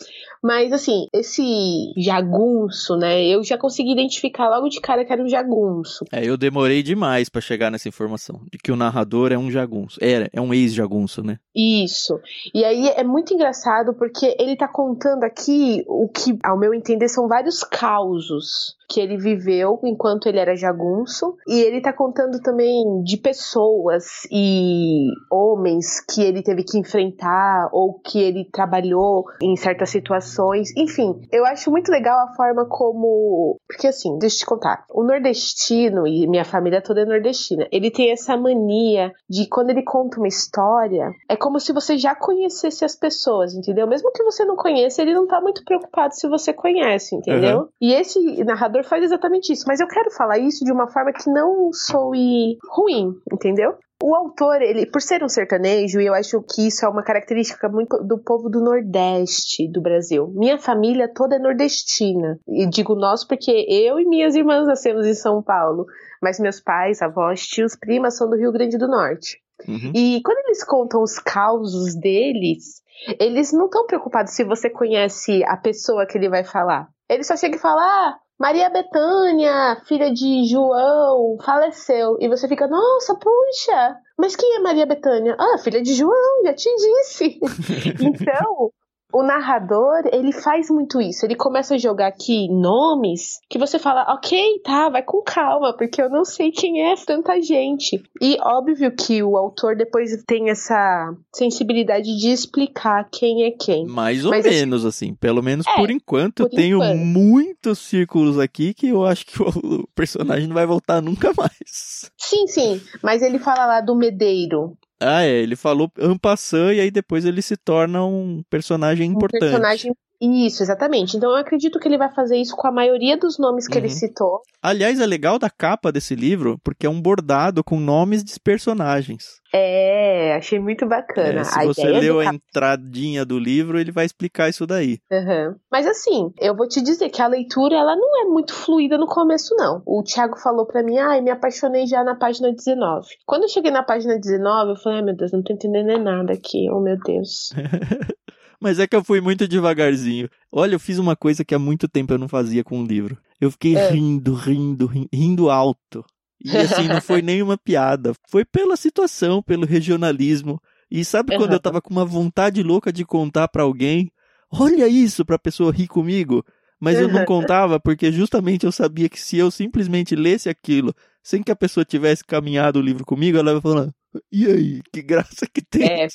mas 0.43 0.73
assim, 0.73 1.07
esse 1.13 1.93
jagunço, 1.99 2.97
né? 2.97 3.25
Eu 3.27 3.45
já 3.45 3.59
consegui 3.59 3.93
identificar 3.93 4.49
logo 4.49 4.69
de 4.69 4.81
cara 4.81 5.05
que 5.05 5.13
era 5.13 5.23
um 5.23 5.29
jagunço. 5.29 6.05
É, 6.11 6.25
eu 6.25 6.37
demorei 6.37 6.83
demais 6.83 7.29
para 7.29 7.43
chegar 7.43 7.71
nessa 7.71 7.89
informação 7.89 8.41
de 8.51 8.57
que 8.57 8.73
o 8.73 8.77
narrador 8.77 9.33
é 9.33 9.39
um 9.39 9.51
jagunço. 9.51 9.99
Era, 10.01 10.25
é, 10.25 10.31
é 10.33 10.41
um 10.41 10.55
ex-jagunço, 10.55 11.23
né? 11.23 11.39
Isso. 11.55 12.19
E 12.55 12.65
aí 12.65 12.89
é 12.89 13.05
muito 13.05 13.35
engraçado 13.35 13.93
porque 13.95 14.35
ele 14.39 14.57
tá 14.57 14.67
contando 14.67 15.25
aqui 15.25 15.85
o 15.87 16.09
que, 16.09 16.39
ao 16.43 16.59
meu 16.59 16.73
entender, 16.73 17.09
são 17.09 17.29
vários 17.29 17.63
causos 17.63 18.80
que 18.91 19.01
ele 19.01 19.17
viveu 19.17 19.79
enquanto 19.85 20.27
ele 20.27 20.41
era 20.41 20.57
jagunço. 20.57 21.37
E 21.47 21.61
ele 21.61 21.81
tá 21.81 21.93
contando 21.93 22.41
também 22.41 23.03
de 23.05 23.17
pessoas 23.17 24.27
e 24.31 25.07
homens 25.31 26.01
que 26.01 26.21
ele 26.23 26.43
teve 26.43 26.65
que 26.65 26.77
enfrentar 26.77 27.69
ou 27.73 28.01
que 28.01 28.21
ele 28.21 28.45
trabalhou 28.53 29.25
em 29.41 29.55
certas 29.55 29.91
situações. 29.91 30.77
Enfim, 30.77 31.21
eu 31.31 31.47
acho 31.47 31.71
muito 31.71 31.91
legal 31.91 32.19
a 32.27 32.35
forma 32.35 32.67
como. 32.67 33.59
Porque 33.69 33.87
assim, 33.87 34.19
deixa 34.19 34.37
eu 34.37 34.39
te 34.41 34.47
contar. 34.47 34.85
O 34.91 35.05
nordestino, 35.05 36.07
e 36.07 36.27
minha 36.27 36.45
família 36.45 36.83
toda 36.83 37.03
é 37.03 37.05
nordestina, 37.05 37.69
ele 37.71 37.91
tem 37.91 38.11
essa 38.11 38.37
mania 38.37 39.13
de 39.29 39.49
quando 39.49 39.71
ele 39.71 39.83
conta 39.83 40.19
uma 40.19 40.27
história, 40.29 41.13
é 41.29 41.37
como 41.37 41.61
se 41.61 41.73
você 41.73 41.97
já 41.97 42.15
conhecesse 42.15 42.85
as 42.85 42.97
pessoas, 42.97 43.55
entendeu? 43.55 43.87
Mesmo 43.87 44.11
que 44.13 44.25
você 44.25 44.45
não 44.45 44.57
conheça, 44.57 45.03
ele 45.03 45.15
não 45.15 45.27
tá 45.27 45.41
muito 45.41 45.65
preocupado 45.65 46.15
se 46.15 46.29
você 46.29 46.53
conhece, 46.53 47.15
entendeu? 47.15 47.59
Uhum. 47.61 47.69
E 47.81 47.93
esse 47.93 48.45
narrador 48.45 48.80
faz 48.85 49.05
exatamente 49.05 49.53
isso. 49.53 49.65
Mas 49.67 49.81
eu 49.81 49.89
quero 49.89 50.11
falar 50.11 50.39
isso 50.39 50.65
de 50.65 50.73
uma 50.73 50.89
forma 50.89 51.13
que 51.13 51.31
não 51.31 51.71
soe 51.73 52.57
ruim, 52.71 53.15
entendeu? 53.33 53.75
O 54.03 54.15
autor, 54.15 54.63
ele, 54.63 54.87
por 54.87 55.03
ser 55.03 55.23
um 55.23 55.29
sertanejo, 55.29 56.01
e 56.01 56.07
eu 56.07 56.15
acho 56.15 56.43
que 56.43 56.69
isso 56.69 56.87
é 56.87 56.89
uma 56.89 57.03
característica 57.03 57.69
muito 57.69 58.03
do 58.03 58.19
povo 58.19 58.49
do 58.49 58.59
Nordeste 58.59 59.71
do 59.71 59.83
Brasil. 59.83 60.33
Minha 60.35 60.59
família 60.59 61.13
toda 61.13 61.37
é 61.37 61.39
nordestina. 61.39 62.39
E 62.49 62.67
digo 62.67 62.95
nós 62.95 63.27
porque 63.27 63.51
eu 63.69 64.01
e 64.01 64.07
minhas 64.07 64.35
irmãs 64.35 64.67
nascemos 64.67 65.07
em 65.07 65.15
São 65.15 65.43
Paulo. 65.43 65.85
Mas 66.23 66.41
meus 66.41 66.61
pais, 66.61 67.03
avós, 67.03 67.47
tios, 67.47 67.77
primas 67.77 68.17
são 68.17 68.29
do 68.29 68.37
Rio 68.37 68.53
Grande 68.53 68.79
do 68.79 68.89
Norte. 68.89 69.39
Uhum. 69.69 69.93
E 69.95 70.23
quando 70.25 70.39
eles 70.47 70.65
contam 70.65 71.03
os 71.03 71.19
causos 71.19 71.95
deles, 71.95 72.83
eles 73.19 73.53
não 73.53 73.67
estão 73.67 73.87
preocupados 73.87 74.33
se 74.33 74.45
você 74.45 74.71
conhece 74.71 75.45
a 75.45 75.59
pessoa 75.59 76.07
que 76.07 76.17
ele 76.17 76.31
vai 76.31 76.45
falar. 76.45 76.89
Ele 77.09 77.23
só 77.23 77.37
chega 77.37 77.57
e 77.57 77.61
fala: 77.61 77.83
ah, 77.83 78.19
Maria 78.41 78.71
Betânia, 78.71 79.83
filha 79.87 80.11
de 80.11 80.47
João, 80.47 81.37
faleceu. 81.45 82.17
E 82.19 82.27
você 82.27 82.49
fica, 82.49 82.67
nossa, 82.67 83.15
puxa, 83.15 83.99
mas 84.19 84.35
quem 84.35 84.57
é 84.57 84.61
Maria 84.61 84.87
Betânia? 84.87 85.37
Ah, 85.39 85.59
filha 85.59 85.83
de 85.83 85.93
João, 85.93 86.43
já 86.47 86.55
te 86.55 86.75
disse. 86.75 87.39
então, 88.01 88.73
o 89.13 89.23
narrador, 89.23 90.03
ele 90.13 90.33
faz 90.33 90.71
muito 90.71 91.01
isso. 91.01 91.27
Ele 91.27 91.35
começa 91.35 91.75
a 91.75 91.79
jogar 91.79 92.07
aqui 92.07 92.49
nomes 92.49 93.41
que 93.49 93.59
você 93.59 93.79
fala, 93.79 94.15
ok, 94.15 94.61
tá, 94.65 94.89
vai 94.89 95.03
com 95.03 95.23
calma, 95.23 95.77
porque 95.77 96.01
eu 96.01 96.09
não 96.09 96.25
sei 96.25 96.51
quem 96.51 96.91
é 96.91 96.95
tanta 96.95 97.41
gente. 97.41 98.03
E 98.21 98.37
óbvio 98.41 98.95
que 98.95 99.23
o 99.23 99.37
autor 99.37 99.77
depois 99.77 100.11
tem 100.25 100.51
essa 100.51 101.13
sensibilidade 101.35 102.17
de 102.17 102.31
explicar 102.31 103.09
quem 103.11 103.45
é 103.45 103.51
quem. 103.51 103.87
Mais 103.87 104.25
ou 104.25 104.31
Mas, 104.31 104.47
assim, 104.47 104.55
menos, 104.55 104.85
assim, 104.85 105.01
assim, 105.01 105.15
pelo 105.15 105.43
menos 105.43 105.67
é, 105.67 105.75
por 105.75 105.91
enquanto. 105.91 106.45
Por 106.45 106.53
eu 106.53 106.57
tenho 106.57 106.77
enquanto. 106.77 106.99
muitos 106.99 107.79
círculos 107.79 108.39
aqui 108.39 108.75
que 108.75 108.89
eu 108.89 109.05
acho 109.05 109.27
que 109.27 109.41
o 109.43 109.87
personagem 109.95 110.47
não 110.47 110.55
vai 110.55 110.67
voltar 110.67 111.01
nunca 111.01 111.33
mais. 111.37 112.11
Sim, 112.19 112.47
sim. 112.47 112.81
Mas 113.03 113.23
ele 113.23 113.39
fala 113.39 113.67
lá 113.67 113.81
do 113.81 113.95
Medeiro. 113.95 114.77
Ah, 115.01 115.23
é, 115.23 115.31
ele 115.31 115.57
falou 115.57 115.91
Ampassan 115.99 116.75
e 116.75 116.81
aí 116.81 116.91
depois 116.91 117.25
ele 117.25 117.41
se 117.41 117.57
torna 117.57 118.05
um 118.05 118.43
personagem 118.51 119.11
importante. 119.11 119.45
Um 119.45 119.49
personagem 119.49 119.93
isso, 120.21 120.63
exatamente. 120.63 121.17
Então 121.17 121.31
eu 121.31 121.37
acredito 121.37 121.79
que 121.79 121.89
ele 121.89 121.97
vai 121.97 122.13
fazer 122.13 122.37
isso 122.37 122.55
com 122.55 122.69
a 122.69 122.73
maioria 122.73 123.17
dos 123.17 123.39
nomes 123.39 123.67
que 123.67 123.79
uhum. 123.79 123.85
ele 123.85 123.89
citou. 123.89 124.43
Aliás, 124.63 125.01
é 125.01 125.07
legal 125.07 125.39
da 125.39 125.49
capa 125.49 125.91
desse 125.91 126.15
livro, 126.15 126.59
porque 126.63 126.87
é 126.87 126.91
um 126.91 127.01
bordado 127.01 127.65
com 127.65 127.81
nomes 127.81 128.23
de 128.23 128.39
personagens. 128.39 129.41
É, 129.53 130.35
achei 130.37 130.61
muito 130.61 130.87
bacana. 130.87 131.41
É, 131.41 131.45
se 131.45 131.59
a 131.59 131.65
você 131.65 131.89
leu 131.89 132.21
a 132.21 132.25
cap... 132.25 132.37
entradinha 132.37 133.25
do 133.25 133.39
livro, 133.39 133.81
ele 133.81 133.91
vai 133.91 134.05
explicar 134.05 134.49
isso 134.49 134.67
daí. 134.67 134.99
Uhum. 135.11 135.57
Mas 135.73 135.87
assim, 135.87 136.33
eu 136.39 136.55
vou 136.55 136.69
te 136.69 136.83
dizer 136.83 137.09
que 137.09 137.23
a 137.23 137.27
leitura 137.27 137.77
ela 137.77 137.97
não 137.97 138.23
é 138.23 138.25
muito 138.27 138.53
fluida 138.53 138.99
no 138.99 139.07
começo, 139.07 139.55
não. 139.57 139.83
O 139.87 140.03
Thiago 140.03 140.39
falou 140.39 140.67
para 140.67 140.83
mim, 140.83 140.99
ai, 140.99 141.19
ah, 141.19 141.23
me 141.23 141.31
apaixonei 141.31 141.87
já 141.87 142.05
na 142.05 142.15
página 142.15 142.53
19. 142.53 143.09
Quando 143.27 143.45
eu 143.45 143.49
cheguei 143.49 143.71
na 143.71 143.83
página 143.83 144.19
19, 144.19 144.73
eu 144.73 144.77
falei, 144.77 144.99
ai 144.99 145.05
meu 145.05 145.17
Deus, 145.17 145.33
não 145.33 145.43
tô 145.43 145.53
entendendo 145.53 145.99
nada 145.99 146.33
aqui, 146.33 146.69
oh 146.71 146.81
meu 146.81 146.97
Deus. 146.99 147.51
Mas 148.61 148.79
é 148.79 148.87
que 148.87 148.95
eu 148.95 149.03
fui 149.03 149.21
muito 149.21 149.49
devagarzinho. 149.49 150.29
Olha, 150.53 150.75
eu 150.75 150.81
fiz 150.81 150.99
uma 150.99 151.17
coisa 151.17 151.45
que 151.45 151.55
há 151.55 151.59
muito 151.59 151.89
tempo 151.89 152.13
eu 152.13 152.19
não 152.19 152.29
fazia 152.29 152.63
com 152.63 152.79
um 152.79 152.85
livro. 152.85 153.17
Eu 153.41 153.51
fiquei 153.51 153.75
é. 153.75 153.91
rindo, 153.91 154.35
rindo, 154.35 154.87
rindo, 154.87 155.09
rindo 155.13 155.51
alto. 155.51 156.05
E 156.45 156.55
assim, 156.57 156.87
não 156.87 157.01
foi 157.01 157.23
nenhuma 157.23 157.57
piada. 157.57 158.13
Foi 158.29 158.45
pela 158.45 158.77
situação, 158.77 159.43
pelo 159.43 159.65
regionalismo. 159.65 160.61
E 160.91 161.05
sabe 161.05 161.37
quando 161.37 161.53
eu 161.53 161.61
tava 161.61 161.81
com 161.81 161.91
uma 161.91 162.05
vontade 162.05 162.63
louca 162.63 162.93
de 162.93 163.05
contar 163.05 163.49
para 163.49 163.63
alguém? 163.63 164.11
Olha 164.53 164.89
isso, 164.89 165.25
pra 165.25 165.39
pessoa 165.39 165.73
rir 165.73 165.87
comigo. 165.87 166.45
Mas 166.81 166.99
eu 166.99 167.09
não 167.09 167.25
contava 167.27 167.79
porque 167.79 168.11
justamente 168.11 168.65
eu 168.65 168.73
sabia 168.73 169.09
que 169.09 169.21
se 169.21 169.37
eu 169.37 169.51
simplesmente 169.51 170.17
lesse 170.17 170.49
aquilo 170.49 170.95
sem 171.23 171.43
que 171.43 171.53
a 171.53 171.57
pessoa 171.57 171.85
tivesse 171.85 172.25
caminhado 172.25 172.79
o 172.79 172.83
livro 172.83 173.05
comigo, 173.05 173.37
ela 173.37 173.53
ia 173.53 173.61
falar: 173.61 173.91
e 174.31 174.47
aí, 174.47 174.83
que 174.93 175.03
graça 175.03 175.47
que 175.53 175.63
tem 175.63 176.05
é. 176.05 176.09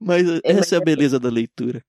Mas 0.00 0.28
é, 0.28 0.40
essa 0.44 0.76
é 0.76 0.78
a 0.78 0.80
beleza 0.80 1.18
da 1.18 1.28
leitura. 1.30 1.82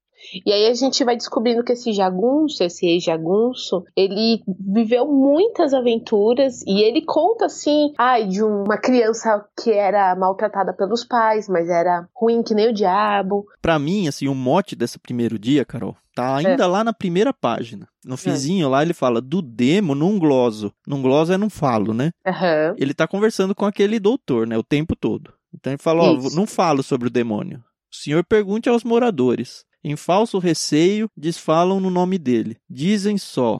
E 0.46 0.52
aí 0.52 0.68
a 0.68 0.74
gente 0.74 1.04
vai 1.04 1.16
descobrindo 1.16 1.64
que 1.64 1.74
esse 1.74 1.92
jagunço, 1.94 2.64
esse 2.64 2.86
ex-jagunço, 2.86 3.84
ele 3.96 4.42
viveu 4.48 5.08
muitas 5.08 5.74
aventuras 5.74 6.62
e 6.68 6.84
ele 6.84 7.04
conta 7.06 7.46
assim, 7.46 7.94
ai, 7.98 8.28
de 8.28 8.44
uma 8.44 8.78
criança 8.78 9.46
que 9.62 9.72
era 9.72 10.16
maltratada 10.16 10.74
pelos 10.74 11.04
pais, 11.04 11.48
mas 11.48 11.70
era 11.70 12.08
ruim 12.16 12.44
que 12.44 12.54
nem 12.54 12.70
o 12.70 12.74
diabo. 12.74 13.46
Para 13.62 13.80
mim, 13.80 14.08
assim, 14.08 14.28
o 14.28 14.36
mote 14.36 14.76
desse 14.76 15.00
primeiro 15.00 15.40
dia, 15.40 15.66
Carol, 15.66 15.96
tá 16.14 16.36
ainda 16.36 16.64
é. 16.64 16.68
lá 16.68 16.84
na 16.84 16.94
primeira 16.94 17.34
página. 17.34 17.88
No 18.06 18.18
fizinho 18.18 18.66
é. 18.66 18.70
lá 18.70 18.82
ele 18.82 18.94
fala 18.94 19.22
do 19.22 19.42
demo 19.42 19.96
num 19.96 20.20
gloso. 20.20 20.74
Num 20.86 21.02
gloso 21.02 21.34
é 21.34 21.38
num 21.38 21.50
falo, 21.50 21.94
né? 21.94 22.12
Uhum. 22.26 22.76
Ele 22.78 22.94
tá 22.94 23.08
conversando 23.08 23.56
com 23.56 23.66
aquele 23.66 24.00
doutor, 24.00 24.48
né, 24.48 24.58
o 24.58 24.64
tempo 24.64 24.96
todo. 24.96 25.34
Então 25.54 25.74
ele 25.74 25.82
fala, 25.82 26.04
ó, 26.04 26.18
não 26.36 26.46
falo 26.46 26.84
sobre 26.84 27.08
o 27.08 27.12
demônio. 27.12 27.64
O 27.92 27.96
senhor 27.96 28.24
pergunte 28.24 28.70
aos 28.70 28.84
moradores. 28.84 29.66
Em 29.84 29.96
falso 29.96 30.40
receio, 30.40 31.10
desfalam 31.16 31.80
no 31.80 31.90
nome 31.90 32.18
dele. 32.18 32.58
Dizem 32.70 33.18
só: 33.18 33.58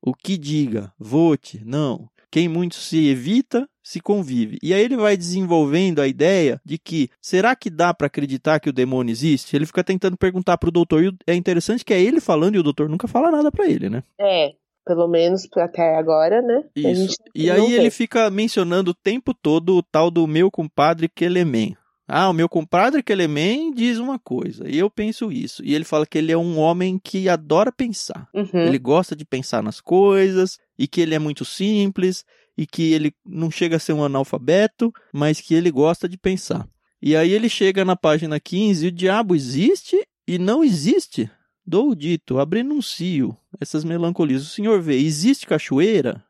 o 0.00 0.12
que 0.14 0.36
diga, 0.36 0.92
vote, 0.98 1.62
não. 1.64 2.08
Quem 2.30 2.48
muito 2.48 2.76
se 2.76 3.08
evita, 3.08 3.68
se 3.82 4.00
convive. 4.00 4.58
E 4.62 4.72
aí 4.72 4.82
ele 4.82 4.96
vai 4.96 5.16
desenvolvendo 5.16 6.00
a 6.00 6.08
ideia 6.08 6.60
de 6.64 6.78
que 6.78 7.10
será 7.20 7.54
que 7.54 7.68
dá 7.68 7.92
para 7.92 8.06
acreditar 8.06 8.58
que 8.58 8.70
o 8.70 8.72
demônio 8.72 9.12
existe? 9.12 9.54
Ele 9.54 9.66
fica 9.66 9.84
tentando 9.84 10.16
perguntar 10.16 10.56
pro 10.56 10.70
doutor 10.70 11.04
e 11.04 11.14
é 11.26 11.34
interessante 11.34 11.84
que 11.84 11.92
é 11.92 12.00
ele 12.00 12.20
falando 12.20 12.54
e 12.54 12.58
o 12.58 12.62
doutor 12.62 12.88
nunca 12.88 13.06
fala 13.06 13.30
nada 13.30 13.52
para 13.52 13.66
ele, 13.66 13.90
né? 13.90 14.02
É, 14.18 14.54
pelo 14.84 15.06
menos 15.08 15.46
até 15.56 15.96
agora, 15.96 16.40
né? 16.40 16.64
Isso. 16.74 17.16
E 17.34 17.50
aí 17.50 17.74
ele 17.74 17.90
fica 17.90 18.30
mencionando 18.30 18.92
o 18.92 18.94
tempo 18.94 19.34
todo 19.34 19.76
o 19.76 19.82
tal 19.82 20.10
do 20.10 20.26
meu 20.26 20.50
compadre 20.50 21.08
Kelemen. 21.08 21.76
Ah, 22.14 22.28
o 22.28 22.34
meu 22.34 22.46
compadre 22.46 23.02
Kelemen 23.02 23.72
diz 23.72 23.96
uma 23.96 24.18
coisa, 24.18 24.68
e 24.68 24.76
eu 24.76 24.90
penso 24.90 25.32
isso. 25.32 25.64
E 25.64 25.74
ele 25.74 25.82
fala 25.82 26.04
que 26.04 26.18
ele 26.18 26.30
é 26.30 26.36
um 26.36 26.58
homem 26.58 27.00
que 27.02 27.26
adora 27.26 27.72
pensar. 27.72 28.28
Uhum. 28.34 28.66
Ele 28.66 28.78
gosta 28.78 29.16
de 29.16 29.24
pensar 29.24 29.62
nas 29.62 29.80
coisas, 29.80 30.58
e 30.78 30.86
que 30.86 31.00
ele 31.00 31.14
é 31.14 31.18
muito 31.18 31.42
simples, 31.42 32.22
e 32.54 32.66
que 32.66 32.92
ele 32.92 33.14
não 33.24 33.50
chega 33.50 33.76
a 33.76 33.78
ser 33.78 33.94
um 33.94 34.04
analfabeto, 34.04 34.92
mas 35.10 35.40
que 35.40 35.54
ele 35.54 35.70
gosta 35.70 36.06
de 36.06 36.18
pensar. 36.18 36.68
E 37.00 37.16
aí 37.16 37.32
ele 37.32 37.48
chega 37.48 37.82
na 37.82 37.96
página 37.96 38.38
15, 38.38 38.84
e 38.84 38.88
o 38.88 38.92
diabo 38.92 39.34
existe 39.34 39.96
e 40.28 40.38
não 40.38 40.62
existe. 40.62 41.30
Dou 41.64 41.92
o 41.92 41.96
dito, 41.96 42.38
abrenuncio 42.38 43.34
essas 43.58 43.84
melancolias. 43.84 44.42
O 44.42 44.50
senhor 44.50 44.82
vê, 44.82 44.96
existe 44.98 45.46
cachoeira? 45.46 46.22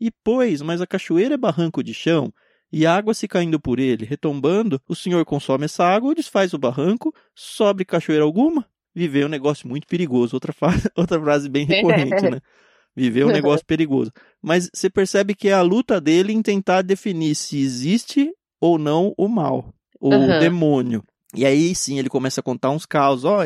E 0.00 0.12
pois, 0.22 0.62
mas 0.62 0.80
a 0.80 0.86
cachoeira 0.86 1.34
é 1.34 1.36
barranco 1.36 1.82
de 1.82 1.92
chão, 1.92 2.32
e 2.76 2.84
a 2.84 2.96
água 2.96 3.14
se 3.14 3.28
caindo 3.28 3.60
por 3.60 3.78
ele, 3.78 4.04
retombando, 4.04 4.82
o 4.88 4.96
senhor 4.96 5.24
consome 5.24 5.66
essa 5.66 5.84
água 5.84 6.08
ou 6.08 6.14
desfaz 6.14 6.52
o 6.52 6.58
barranco, 6.58 7.14
sobre 7.32 7.84
cachoeira 7.84 8.24
alguma? 8.24 8.66
Viver 8.92 9.20
é 9.20 9.26
um 9.26 9.28
negócio 9.28 9.68
muito 9.68 9.86
perigoso. 9.86 10.34
Outra, 10.34 10.52
outra 10.96 11.20
frase 11.20 11.48
bem 11.48 11.64
recorrente, 11.64 12.28
né? 12.28 12.40
Viver 12.96 13.20
é 13.20 13.26
um 13.26 13.30
negócio 13.32 13.64
perigoso. 13.64 14.10
Mas 14.42 14.68
você 14.74 14.90
percebe 14.90 15.36
que 15.36 15.48
é 15.48 15.52
a 15.52 15.62
luta 15.62 16.00
dele 16.00 16.32
em 16.32 16.42
tentar 16.42 16.82
definir 16.82 17.36
se 17.36 17.60
existe 17.60 18.32
ou 18.60 18.76
não 18.76 19.14
o 19.16 19.28
mal, 19.28 19.72
o 20.00 20.12
uhum. 20.12 20.40
demônio. 20.40 21.04
E 21.32 21.46
aí 21.46 21.76
sim 21.76 22.00
ele 22.00 22.08
começa 22.08 22.40
a 22.40 22.44
contar 22.44 22.70
uns 22.70 22.84
casos. 22.84 23.24
Ó, 23.24 23.44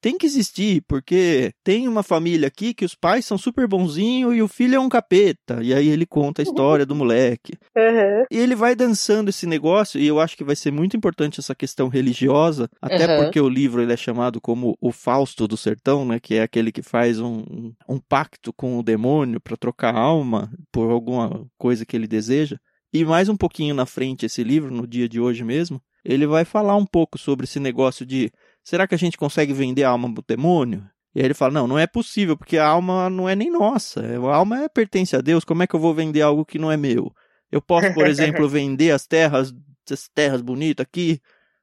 tem 0.00 0.16
que 0.16 0.26
existir, 0.26 0.82
porque 0.86 1.52
tem 1.64 1.88
uma 1.88 2.02
família 2.02 2.48
aqui 2.48 2.72
que 2.72 2.84
os 2.84 2.94
pais 2.94 3.24
são 3.24 3.36
super 3.36 3.66
bonzinhos 3.66 4.34
e 4.34 4.42
o 4.42 4.48
filho 4.48 4.76
é 4.76 4.80
um 4.80 4.88
capeta. 4.88 5.62
E 5.62 5.74
aí 5.74 5.88
ele 5.88 6.06
conta 6.06 6.42
a 6.42 6.44
história 6.44 6.86
do 6.86 6.94
moleque. 6.94 7.54
Uhum. 7.78 8.24
E 8.30 8.36
ele 8.36 8.56
vai 8.56 8.74
dançando 8.74 9.28
esse 9.28 9.46
negócio, 9.46 10.00
e 10.00 10.06
eu 10.06 10.18
acho 10.18 10.36
que 10.36 10.42
vai 10.42 10.56
ser 10.56 10.72
muito 10.72 10.96
importante 10.96 11.38
essa 11.38 11.54
questão 11.54 11.88
religiosa, 11.88 12.68
até 12.82 13.06
uhum. 13.06 13.24
porque 13.24 13.40
o 13.40 13.48
livro 13.48 13.80
ele 13.80 13.92
é 13.92 13.96
chamado 13.96 14.40
como 14.40 14.76
o 14.80 14.90
Fausto 14.90 15.46
do 15.46 15.56
Sertão, 15.56 16.04
né? 16.04 16.18
Que 16.18 16.34
é 16.34 16.42
aquele 16.42 16.72
que 16.72 16.82
faz 16.82 17.20
um, 17.20 17.72
um 17.88 17.98
pacto 17.98 18.52
com 18.52 18.78
o 18.78 18.82
demônio 18.82 19.40
para 19.40 19.56
trocar 19.56 19.94
alma 19.94 20.50
por 20.72 20.90
alguma 20.90 21.46
coisa 21.56 21.86
que 21.86 21.96
ele 21.96 22.08
deseja. 22.08 22.58
E 22.92 23.04
mais 23.04 23.28
um 23.28 23.36
pouquinho 23.36 23.74
na 23.74 23.86
frente, 23.86 24.26
esse 24.26 24.42
livro, 24.42 24.70
no 24.70 24.86
dia 24.86 25.08
de 25.08 25.20
hoje 25.20 25.44
mesmo, 25.44 25.80
ele 26.04 26.26
vai 26.26 26.44
falar 26.44 26.76
um 26.76 26.86
pouco 26.86 27.18
sobre 27.18 27.44
esse 27.44 27.60
negócio 27.60 28.06
de 28.06 28.30
Será 28.68 28.86
que 28.86 28.94
a 28.94 28.98
gente 28.98 29.16
consegue 29.16 29.54
vender 29.54 29.84
a 29.84 29.88
alma 29.88 30.10
do 30.10 30.22
demônio? 30.28 30.84
E 31.14 31.20
aí 31.20 31.24
ele 31.24 31.32
fala: 31.32 31.54
não, 31.54 31.66
não 31.66 31.78
é 31.78 31.86
possível, 31.86 32.36
porque 32.36 32.58
a 32.58 32.66
alma 32.66 33.08
não 33.08 33.26
é 33.26 33.34
nem 33.34 33.50
nossa. 33.50 34.02
A 34.02 34.36
alma 34.36 34.64
é, 34.64 34.68
pertence 34.68 35.16
a 35.16 35.22
Deus. 35.22 35.42
Como 35.42 35.62
é 35.62 35.66
que 35.66 35.74
eu 35.74 35.80
vou 35.80 35.94
vender 35.94 36.20
algo 36.20 36.44
que 36.44 36.58
não 36.58 36.70
é 36.70 36.76
meu? 36.76 37.10
Eu 37.50 37.62
posso, 37.62 37.94
por 37.94 38.06
exemplo, 38.06 38.46
vender 38.46 38.90
as 38.90 39.06
terras, 39.06 39.54
as 39.90 40.06
terras 40.14 40.42
bonitas 40.42 40.84
aqui 40.84 41.18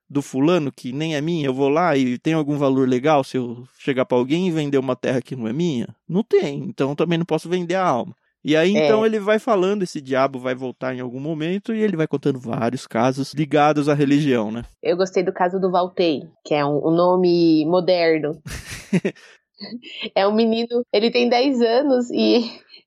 do 0.09 0.19
fulano 0.19 0.71
que 0.71 0.91
nem 0.91 1.15
é 1.15 1.21
minha, 1.21 1.45
eu 1.45 1.53
vou 1.53 1.69
lá 1.69 1.95
e 1.95 2.17
tem 2.17 2.33
algum 2.33 2.57
valor 2.57 2.89
legal 2.89 3.23
se 3.23 3.37
eu 3.37 3.67
chegar 3.77 4.05
para 4.05 4.17
alguém 4.17 4.47
e 4.47 4.51
vender 4.51 4.79
uma 4.79 4.95
terra 4.95 5.21
que 5.21 5.35
não 5.35 5.47
é 5.47 5.53
minha? 5.53 5.95
Não 6.09 6.23
tem, 6.23 6.63
então 6.63 6.95
também 6.95 7.19
não 7.19 7.25
posso 7.25 7.47
vender 7.47 7.75
a 7.75 7.85
alma. 7.85 8.15
E 8.45 8.55
aí 8.55 8.77
então 8.77 9.03
é. 9.03 9.07
ele 9.07 9.19
vai 9.19 9.39
falando, 9.39 9.81
esse 9.81 9.99
diabo 9.99 10.37
vai 10.37 10.53
voltar 10.53 10.93
em 10.93 10.99
algum 10.99 11.19
momento 11.19 11.73
e 11.73 11.81
ele 11.81 11.97
vai 11.97 12.05
contando 12.05 12.39
vários 12.39 12.85
casos 12.85 13.33
ligados 13.33 13.89
à 13.89 13.95
religião, 13.95 14.51
né? 14.51 14.61
Eu 14.83 14.95
gostei 14.95 15.23
do 15.23 15.33
caso 15.33 15.59
do 15.59 15.71
Valtei, 15.71 16.21
que 16.45 16.53
é 16.53 16.63
um, 16.63 16.77
um 16.87 16.91
nome 16.91 17.65
moderno. 17.65 18.39
é 20.13 20.27
um 20.27 20.35
menino, 20.35 20.85
ele 20.93 21.09
tem 21.09 21.27
10 21.27 21.59
anos 21.59 22.11
e 22.11 22.43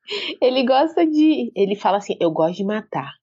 ele 0.40 0.64
gosta 0.64 1.04
de. 1.04 1.50
Ele 1.56 1.74
fala 1.74 1.96
assim: 1.96 2.16
Eu 2.20 2.30
gosto 2.30 2.58
de 2.58 2.64
matar. 2.64 3.10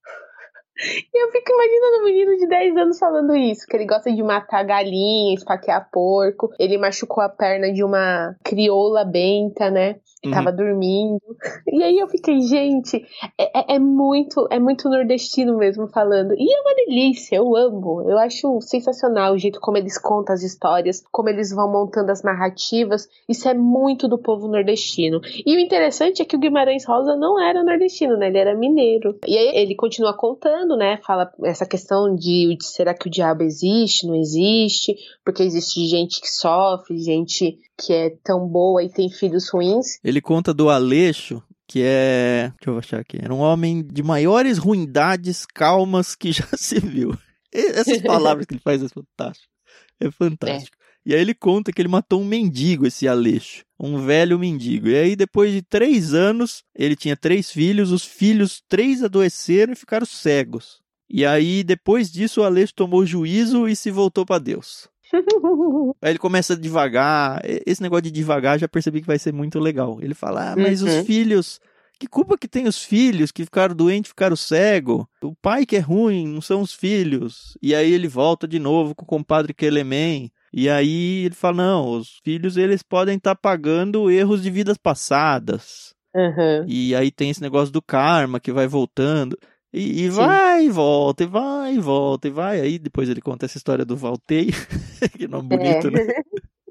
E 0.78 1.24
eu 1.24 1.32
fico 1.32 1.50
imaginando 1.52 2.02
um 2.02 2.04
menino 2.04 2.36
de 2.36 2.46
10 2.46 2.76
anos 2.76 2.98
falando 2.98 3.34
isso, 3.34 3.66
que 3.66 3.74
ele 3.74 3.86
gosta 3.86 4.12
de 4.12 4.22
matar 4.22 4.62
galinha, 4.62 5.32
esfaquear 5.34 5.88
porco. 5.90 6.50
Ele 6.60 6.76
machucou 6.76 7.24
a 7.24 7.30
perna 7.30 7.72
de 7.72 7.82
uma 7.82 8.36
crioula 8.44 9.02
benta, 9.02 9.70
né? 9.70 9.96
Uhum. 10.24 10.30
tava 10.30 10.52
dormindo. 10.52 11.20
E 11.68 11.82
aí 11.82 11.98
eu 11.98 12.08
fiquei, 12.08 12.40
gente, 12.40 13.04
é, 13.38 13.72
é, 13.72 13.74
é, 13.74 13.78
muito, 13.78 14.46
é 14.50 14.58
muito 14.58 14.88
nordestino 14.88 15.58
mesmo 15.58 15.88
falando. 15.88 16.32
E 16.32 16.50
é 16.50 16.60
uma 16.60 16.74
delícia, 16.74 17.36
eu 17.36 17.54
amo. 17.54 18.08
Eu 18.08 18.18
acho 18.18 18.60
sensacional 18.62 19.34
o 19.34 19.38
jeito 19.38 19.60
como 19.60 19.76
eles 19.76 19.98
contam 19.98 20.34
as 20.34 20.42
histórias, 20.42 21.04
como 21.12 21.28
eles 21.28 21.50
vão 21.50 21.70
montando 21.70 22.10
as 22.10 22.22
narrativas. 22.22 23.08
Isso 23.28 23.48
é 23.48 23.52
muito 23.52 24.08
do 24.08 24.16
povo 24.16 24.48
nordestino. 24.48 25.20
E 25.44 25.54
o 25.54 25.60
interessante 25.60 26.22
é 26.22 26.24
que 26.24 26.36
o 26.36 26.38
Guimarães 26.38 26.86
Rosa 26.86 27.14
não 27.14 27.38
era 27.38 27.62
nordestino, 27.62 28.16
né? 28.16 28.28
Ele 28.28 28.38
era 28.38 28.54
mineiro. 28.54 29.18
E 29.26 29.36
aí 29.36 29.56
ele 29.56 29.74
continua 29.74 30.16
contando 30.16 30.66
né? 30.76 30.98
Fala 31.04 31.30
essa 31.44 31.66
questão 31.66 32.14
de 32.14 32.56
será 32.60 32.94
que 32.94 33.08
o 33.08 33.10
diabo 33.10 33.42
existe, 33.42 34.06
não 34.06 34.14
existe, 34.14 34.96
porque 35.24 35.42
existe 35.42 35.86
gente 35.86 36.20
que 36.20 36.28
sofre, 36.28 36.98
gente 36.98 37.58
que 37.78 37.92
é 37.92 38.10
tão 38.22 38.46
boa 38.46 38.82
e 38.82 38.88
tem 38.88 39.10
filhos 39.10 39.48
ruins. 39.48 39.98
Ele 40.02 40.20
conta 40.20 40.52
do 40.54 40.70
Aleixo, 40.70 41.42
que 41.66 41.82
é. 41.82 42.52
Deixa 42.58 42.70
eu 42.70 42.78
achar 42.78 43.00
aqui. 43.00 43.18
Era 43.20 43.34
um 43.34 43.40
homem 43.40 43.82
de 43.82 44.02
maiores 44.02 44.58
ruindades 44.58 45.44
calmas 45.44 46.14
que 46.14 46.32
já 46.32 46.46
se 46.56 46.80
viu. 46.80 47.16
Essas 47.52 48.02
palavras 48.02 48.46
que 48.46 48.54
ele 48.54 48.60
faz 48.62 48.82
é 48.82 48.88
fantástico. 48.88 49.52
É 50.00 50.10
fantástico. 50.10 50.76
É. 50.80 50.86
E 51.06 51.14
aí 51.14 51.20
ele 51.20 51.34
conta 51.34 51.72
que 51.72 51.80
ele 51.80 51.88
matou 51.88 52.20
um 52.20 52.24
mendigo, 52.24 52.84
esse 52.84 53.06
Aleixo. 53.06 53.64
Um 53.78 54.04
velho 54.04 54.38
mendigo. 54.38 54.88
E 54.88 54.96
aí, 54.96 55.14
depois 55.14 55.52
de 55.52 55.62
três 55.62 56.12
anos, 56.12 56.64
ele 56.74 56.96
tinha 56.96 57.16
três 57.16 57.50
filhos, 57.50 57.92
os 57.92 58.04
filhos, 58.04 58.60
três 58.68 59.04
adoeceram 59.04 59.72
e 59.72 59.76
ficaram 59.76 60.04
cegos. 60.04 60.80
E 61.08 61.24
aí, 61.24 61.62
depois 61.62 62.10
disso, 62.10 62.40
o 62.40 62.44
Aleixo 62.44 62.74
tomou 62.74 63.06
juízo 63.06 63.68
e 63.68 63.76
se 63.76 63.90
voltou 63.92 64.26
para 64.26 64.40
Deus. 64.40 64.88
Aí 66.02 66.12
ele 66.12 66.18
começa 66.18 66.56
devagar. 66.56 67.40
Esse 67.44 67.82
negócio 67.82 68.02
de 68.02 68.10
devagar 68.10 68.58
já 68.58 68.68
percebi 68.68 69.00
que 69.00 69.06
vai 69.06 69.18
ser 69.18 69.32
muito 69.32 69.58
legal. 69.58 69.98
Ele 70.00 70.14
fala: 70.14 70.52
ah, 70.52 70.56
mas 70.56 70.82
uhum. 70.82 70.88
os 70.88 71.06
filhos. 71.06 71.60
Que 71.98 72.06
culpa 72.06 72.36
que 72.36 72.46
tem 72.46 72.66
os 72.66 72.84
filhos 72.84 73.32
que 73.32 73.42
ficaram 73.42 73.74
doentes, 73.74 74.10
ficaram 74.10 74.36
cegos? 74.36 75.06
O 75.22 75.34
pai 75.34 75.64
que 75.64 75.76
é 75.76 75.78
ruim, 75.78 76.28
não 76.28 76.42
são 76.42 76.60
os 76.60 76.74
filhos. 76.74 77.56
E 77.62 77.74
aí 77.74 77.90
ele 77.90 78.06
volta 78.06 78.46
de 78.46 78.58
novo 78.58 78.94
com 78.94 79.04
o 79.04 79.08
compadre 79.08 79.54
Kelemen. 79.54 80.30
E 80.52 80.68
aí 80.68 81.24
ele 81.24 81.34
fala: 81.34 81.56
não, 81.56 81.90
os 81.92 82.20
filhos 82.22 82.56
eles 82.56 82.82
podem 82.82 83.16
estar 83.16 83.34
tá 83.34 83.40
pagando 83.40 84.10
erros 84.10 84.42
de 84.42 84.50
vidas 84.50 84.76
passadas. 84.76 85.94
Uhum. 86.14 86.64
E 86.66 86.94
aí 86.94 87.10
tem 87.10 87.28
esse 87.28 87.42
negócio 87.42 87.72
do 87.72 87.82
karma 87.82 88.40
que 88.40 88.52
vai 88.52 88.66
voltando. 88.66 89.38
E, 89.76 90.04
e 90.04 90.08
vai 90.08 90.64
e 90.64 90.70
volta, 90.70 91.22
e 91.22 91.26
vai 91.26 91.74
e 91.74 91.78
volta, 91.78 92.28
e 92.28 92.30
vai. 92.30 92.60
Aí 92.62 92.78
depois 92.78 93.10
ele 93.10 93.20
conta 93.20 93.44
essa 93.44 93.58
história 93.58 93.84
do 93.84 93.94
Valtei, 93.94 94.46
que 95.18 95.28
nome 95.28 95.50
bonito, 95.50 95.88
é. 95.88 95.90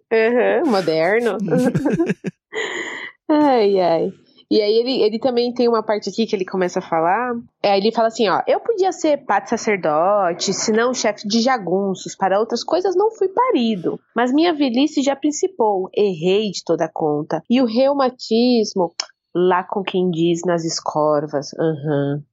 né? 0.09 0.63
Uhum, 0.63 0.71
moderno. 0.71 1.37
ai, 3.29 3.79
ai. 3.79 4.13
E 4.49 4.59
aí 4.59 4.73
ele, 4.73 5.03
ele 5.03 5.19
também 5.19 5.53
tem 5.53 5.67
uma 5.67 5.83
parte 5.83 6.09
aqui 6.09 6.25
que 6.25 6.35
ele 6.35 6.45
começa 6.45 6.79
a 6.79 6.81
falar. 6.81 7.35
É, 7.61 7.77
ele 7.77 7.91
fala 7.91 8.07
assim, 8.07 8.27
ó, 8.27 8.41
eu 8.47 8.59
podia 8.59 8.91
ser 8.91 9.23
padre 9.23 9.49
sacerdote, 9.49 10.51
se 10.51 10.71
não 10.71 10.91
chefe 10.91 11.27
de 11.27 11.41
jagunços, 11.41 12.15
para 12.15 12.39
outras 12.39 12.63
coisas 12.63 12.95
não 12.95 13.11
fui 13.11 13.27
parido. 13.27 13.99
Mas 14.15 14.33
minha 14.33 14.53
velhice 14.53 15.03
já 15.03 15.15
principou, 15.15 15.89
errei 15.95 16.49
de 16.49 16.63
toda 16.63 16.89
conta. 16.91 17.43
E 17.47 17.61
o 17.61 17.65
reumatismo, 17.65 18.93
lá 19.35 19.63
com 19.63 19.83
quem 19.83 20.09
diz 20.09 20.41
nas 20.43 20.63
escorvas, 20.63 21.53
aham. 21.53 22.15
Uhum. 22.15 22.23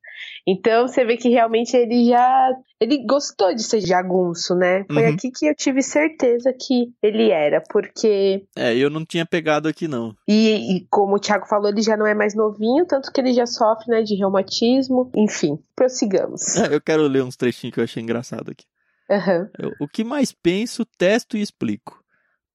Então 0.46 0.88
você 0.88 1.04
vê 1.04 1.16
que 1.16 1.28
realmente 1.28 1.76
ele 1.76 2.06
já. 2.06 2.50
Ele 2.80 3.06
gostou 3.06 3.54
de 3.54 3.62
ser 3.62 3.80
jagunço, 3.80 4.56
né? 4.56 4.84
Foi 4.92 5.04
uhum. 5.04 5.14
aqui 5.14 5.30
que 5.30 5.46
eu 5.46 5.54
tive 5.54 5.82
certeza 5.82 6.52
que 6.52 6.92
ele 7.00 7.30
era, 7.30 7.62
porque. 7.70 8.44
É, 8.56 8.76
eu 8.76 8.90
não 8.90 9.04
tinha 9.04 9.24
pegado 9.24 9.68
aqui, 9.68 9.86
não. 9.86 10.16
E, 10.26 10.76
e 10.76 10.86
como 10.90 11.14
o 11.14 11.20
Thiago 11.20 11.46
falou, 11.46 11.68
ele 11.68 11.80
já 11.80 11.96
não 11.96 12.06
é 12.06 12.14
mais 12.14 12.34
novinho, 12.34 12.84
tanto 12.84 13.12
que 13.12 13.20
ele 13.20 13.32
já 13.32 13.46
sofre, 13.46 13.88
né, 13.88 14.02
de 14.02 14.16
reumatismo. 14.16 15.12
Enfim, 15.16 15.58
prossigamos. 15.76 16.56
É, 16.56 16.74
eu 16.74 16.80
quero 16.80 17.06
ler 17.06 17.22
uns 17.22 17.36
trechinhos 17.36 17.74
que 17.74 17.80
eu 17.80 17.84
achei 17.84 18.02
engraçado 18.02 18.50
aqui. 18.50 18.64
Uhum. 19.08 19.48
Eu, 19.58 19.72
o 19.80 19.86
que 19.86 20.02
mais 20.02 20.32
penso, 20.32 20.84
testo 20.84 21.36
e 21.36 21.40
explico. 21.40 22.02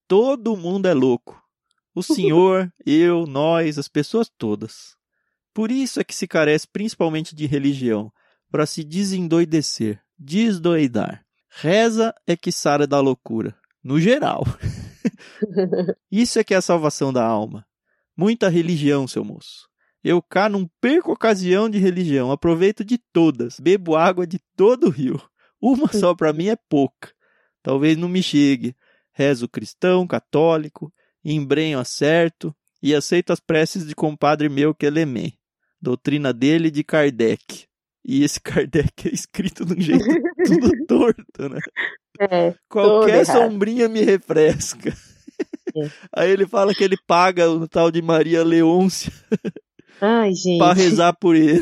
Todo 0.10 0.58
mundo 0.58 0.88
é 0.88 0.93
louco. 0.93 1.41
O 1.95 2.04
senhor, 2.04 2.69
eu, 2.86 3.26
nós, 3.26 3.78
as 3.78 3.88
pessoas 3.88 4.30
todas. 4.38 4.96
Por 5.58 5.72
isso 5.72 6.00
é 6.00 6.04
que 6.04 6.13
se 6.13 6.28
carece 6.28 6.67
principalmente 6.67 7.34
de 7.34 7.48
religião, 7.48 8.13
para 8.52 8.67
se 8.67 8.84
desendoidecer, 8.84 10.00
desdoidar. 10.15 11.26
Reza 11.50 12.13
é 12.28 12.38
que 12.38 12.52
sara 12.52 12.86
da 12.86 13.00
loucura, 13.00 13.58
no 13.84 14.00
geral. 14.00 14.43
isso 16.12 16.38
é 16.38 16.43
que 16.43 16.54
é 16.54 16.58
a 16.58 16.62
salvação 16.62 17.12
da 17.12 17.26
alma. 17.26 17.65
Muita 18.15 18.50
religião, 18.50 19.08
seu 19.08 19.24
moço. 19.24 19.67
Eu 20.04 20.22
cá 20.22 20.48
não 20.48 20.70
perco 20.80 21.12
ocasião 21.12 21.67
de 21.67 21.80
religião, 21.80 22.32
aproveito 22.32 22.86
de 22.86 23.00
todas, 23.12 23.60
bebo 23.60 23.96
água 23.96 24.28
de 24.28 24.39
todo 24.56 24.86
o 24.86 24.91
rio. 24.91 25.20
Uma 25.60 25.91
só 25.91 26.13
para 26.13 26.32
mim 26.34 26.50
é 26.50 26.56
pouca. 26.70 27.12
Talvez 27.63 27.98
não 27.98 28.08
me 28.08 28.22
chegue. 28.22 28.76
Rezo 29.12 29.50
cristão, 29.50 30.06
católico, 30.06 30.93
embrenho 31.26 31.80
acerto 31.80 32.56
e 32.80 32.93
aceito 32.93 33.34
as 33.34 33.39
preces 33.39 33.88
de 33.88 33.96
compadre 33.96 34.50
meu 34.50 34.76
que 34.76 34.86
é 34.86 34.91
Lemé 34.91 35.34
doutrina 35.81 36.33
dele 36.33 36.69
de 36.71 36.83
Kardec. 36.83 37.65
E 38.05 38.23
esse 38.23 38.39
Kardec 38.41 39.07
é 39.07 39.13
escrito 39.13 39.65
de 39.65 39.73
um 39.73 39.81
jeito 39.81 40.05
tudo 40.45 40.71
torto, 40.87 41.49
né? 41.49 41.59
É, 42.19 42.55
Qualquer 42.69 43.25
sombrinha 43.25 43.87
me 43.87 44.01
refresca. 44.03 44.93
É. 45.75 45.89
Aí 46.15 46.31
ele 46.31 46.47
fala 46.47 46.73
que 46.73 46.83
ele 46.83 46.97
paga 47.05 47.49
o 47.49 47.67
tal 47.67 47.91
de 47.91 48.01
Maria 48.01 48.43
Leôncia 48.43 49.11
Ai, 50.01 50.33
gente. 50.33 50.57
pra 50.57 50.73
rezar 50.73 51.13
por 51.13 51.35
ele. 51.35 51.61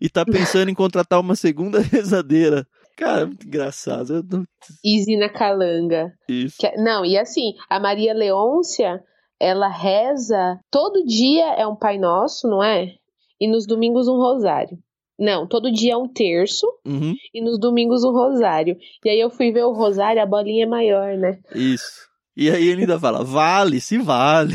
E 0.00 0.08
tá 0.08 0.24
pensando 0.24 0.70
em 0.70 0.74
contratar 0.74 1.18
uma 1.20 1.34
segunda 1.34 1.80
rezadeira. 1.82 2.66
Cara, 2.96 3.26
muito 3.26 3.46
engraçado. 3.46 4.24
Não... 4.30 4.44
Easy 4.84 5.16
na 5.16 5.28
calanga. 5.28 6.12
Isso. 6.28 6.56
Que, 6.58 6.70
não, 6.76 7.04
e 7.04 7.16
assim, 7.18 7.54
a 7.68 7.80
Maria 7.80 8.12
Leôncia, 8.12 9.02
ela 9.40 9.68
reza 9.68 10.58
todo 10.70 11.04
dia 11.06 11.54
é 11.54 11.66
um 11.66 11.76
Pai 11.76 11.98
Nosso, 11.98 12.46
não 12.46 12.62
é? 12.62 12.94
E 13.40 13.48
nos 13.48 13.66
domingos 13.66 14.06
um 14.06 14.16
rosário. 14.16 14.78
Não, 15.18 15.46
todo 15.46 15.70
dia 15.70 15.92
é 15.92 15.96
um 15.96 16.08
terço 16.08 16.66
uhum. 16.86 17.14
e 17.34 17.42
nos 17.42 17.58
domingos 17.58 18.04
um 18.04 18.10
rosário. 18.10 18.76
E 19.04 19.10
aí 19.10 19.20
eu 19.20 19.30
fui 19.30 19.52
ver 19.52 19.64
o 19.64 19.72
rosário, 19.72 20.22
a 20.22 20.26
bolinha 20.26 20.64
é 20.64 20.68
maior, 20.68 21.16
né? 21.16 21.38
Isso. 21.54 22.08
E 22.34 22.50
aí 22.50 22.68
ele 22.68 22.82
ainda 22.82 22.98
fala, 22.98 23.22
vale, 23.22 23.80
se 23.80 23.98
vale. 23.98 24.54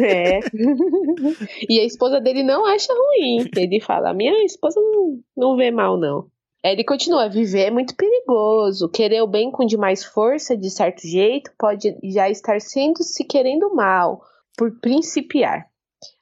É. 0.00 0.40
e 1.70 1.78
a 1.78 1.84
esposa 1.84 2.20
dele 2.20 2.42
não 2.42 2.66
acha 2.66 2.92
ruim. 2.92 3.48
Ele 3.56 3.80
fala, 3.80 4.12
minha 4.12 4.44
esposa 4.44 4.80
não, 4.80 5.20
não 5.36 5.56
vê 5.56 5.70
mal, 5.70 5.96
não. 5.96 6.26
Aí 6.64 6.72
ele 6.72 6.82
continua, 6.82 7.28
viver 7.28 7.66
é 7.66 7.70
muito 7.70 7.94
perigoso. 7.94 8.88
Querer 8.88 9.22
o 9.22 9.28
bem 9.28 9.50
com 9.50 9.64
demais 9.64 10.02
força, 10.02 10.56
de 10.56 10.70
certo 10.70 11.06
jeito, 11.06 11.52
pode 11.58 11.94
já 12.02 12.28
estar 12.28 12.60
sendo 12.60 13.02
se 13.02 13.22
querendo 13.22 13.72
mal, 13.74 14.22
por 14.56 14.72
principiar. 14.80 15.66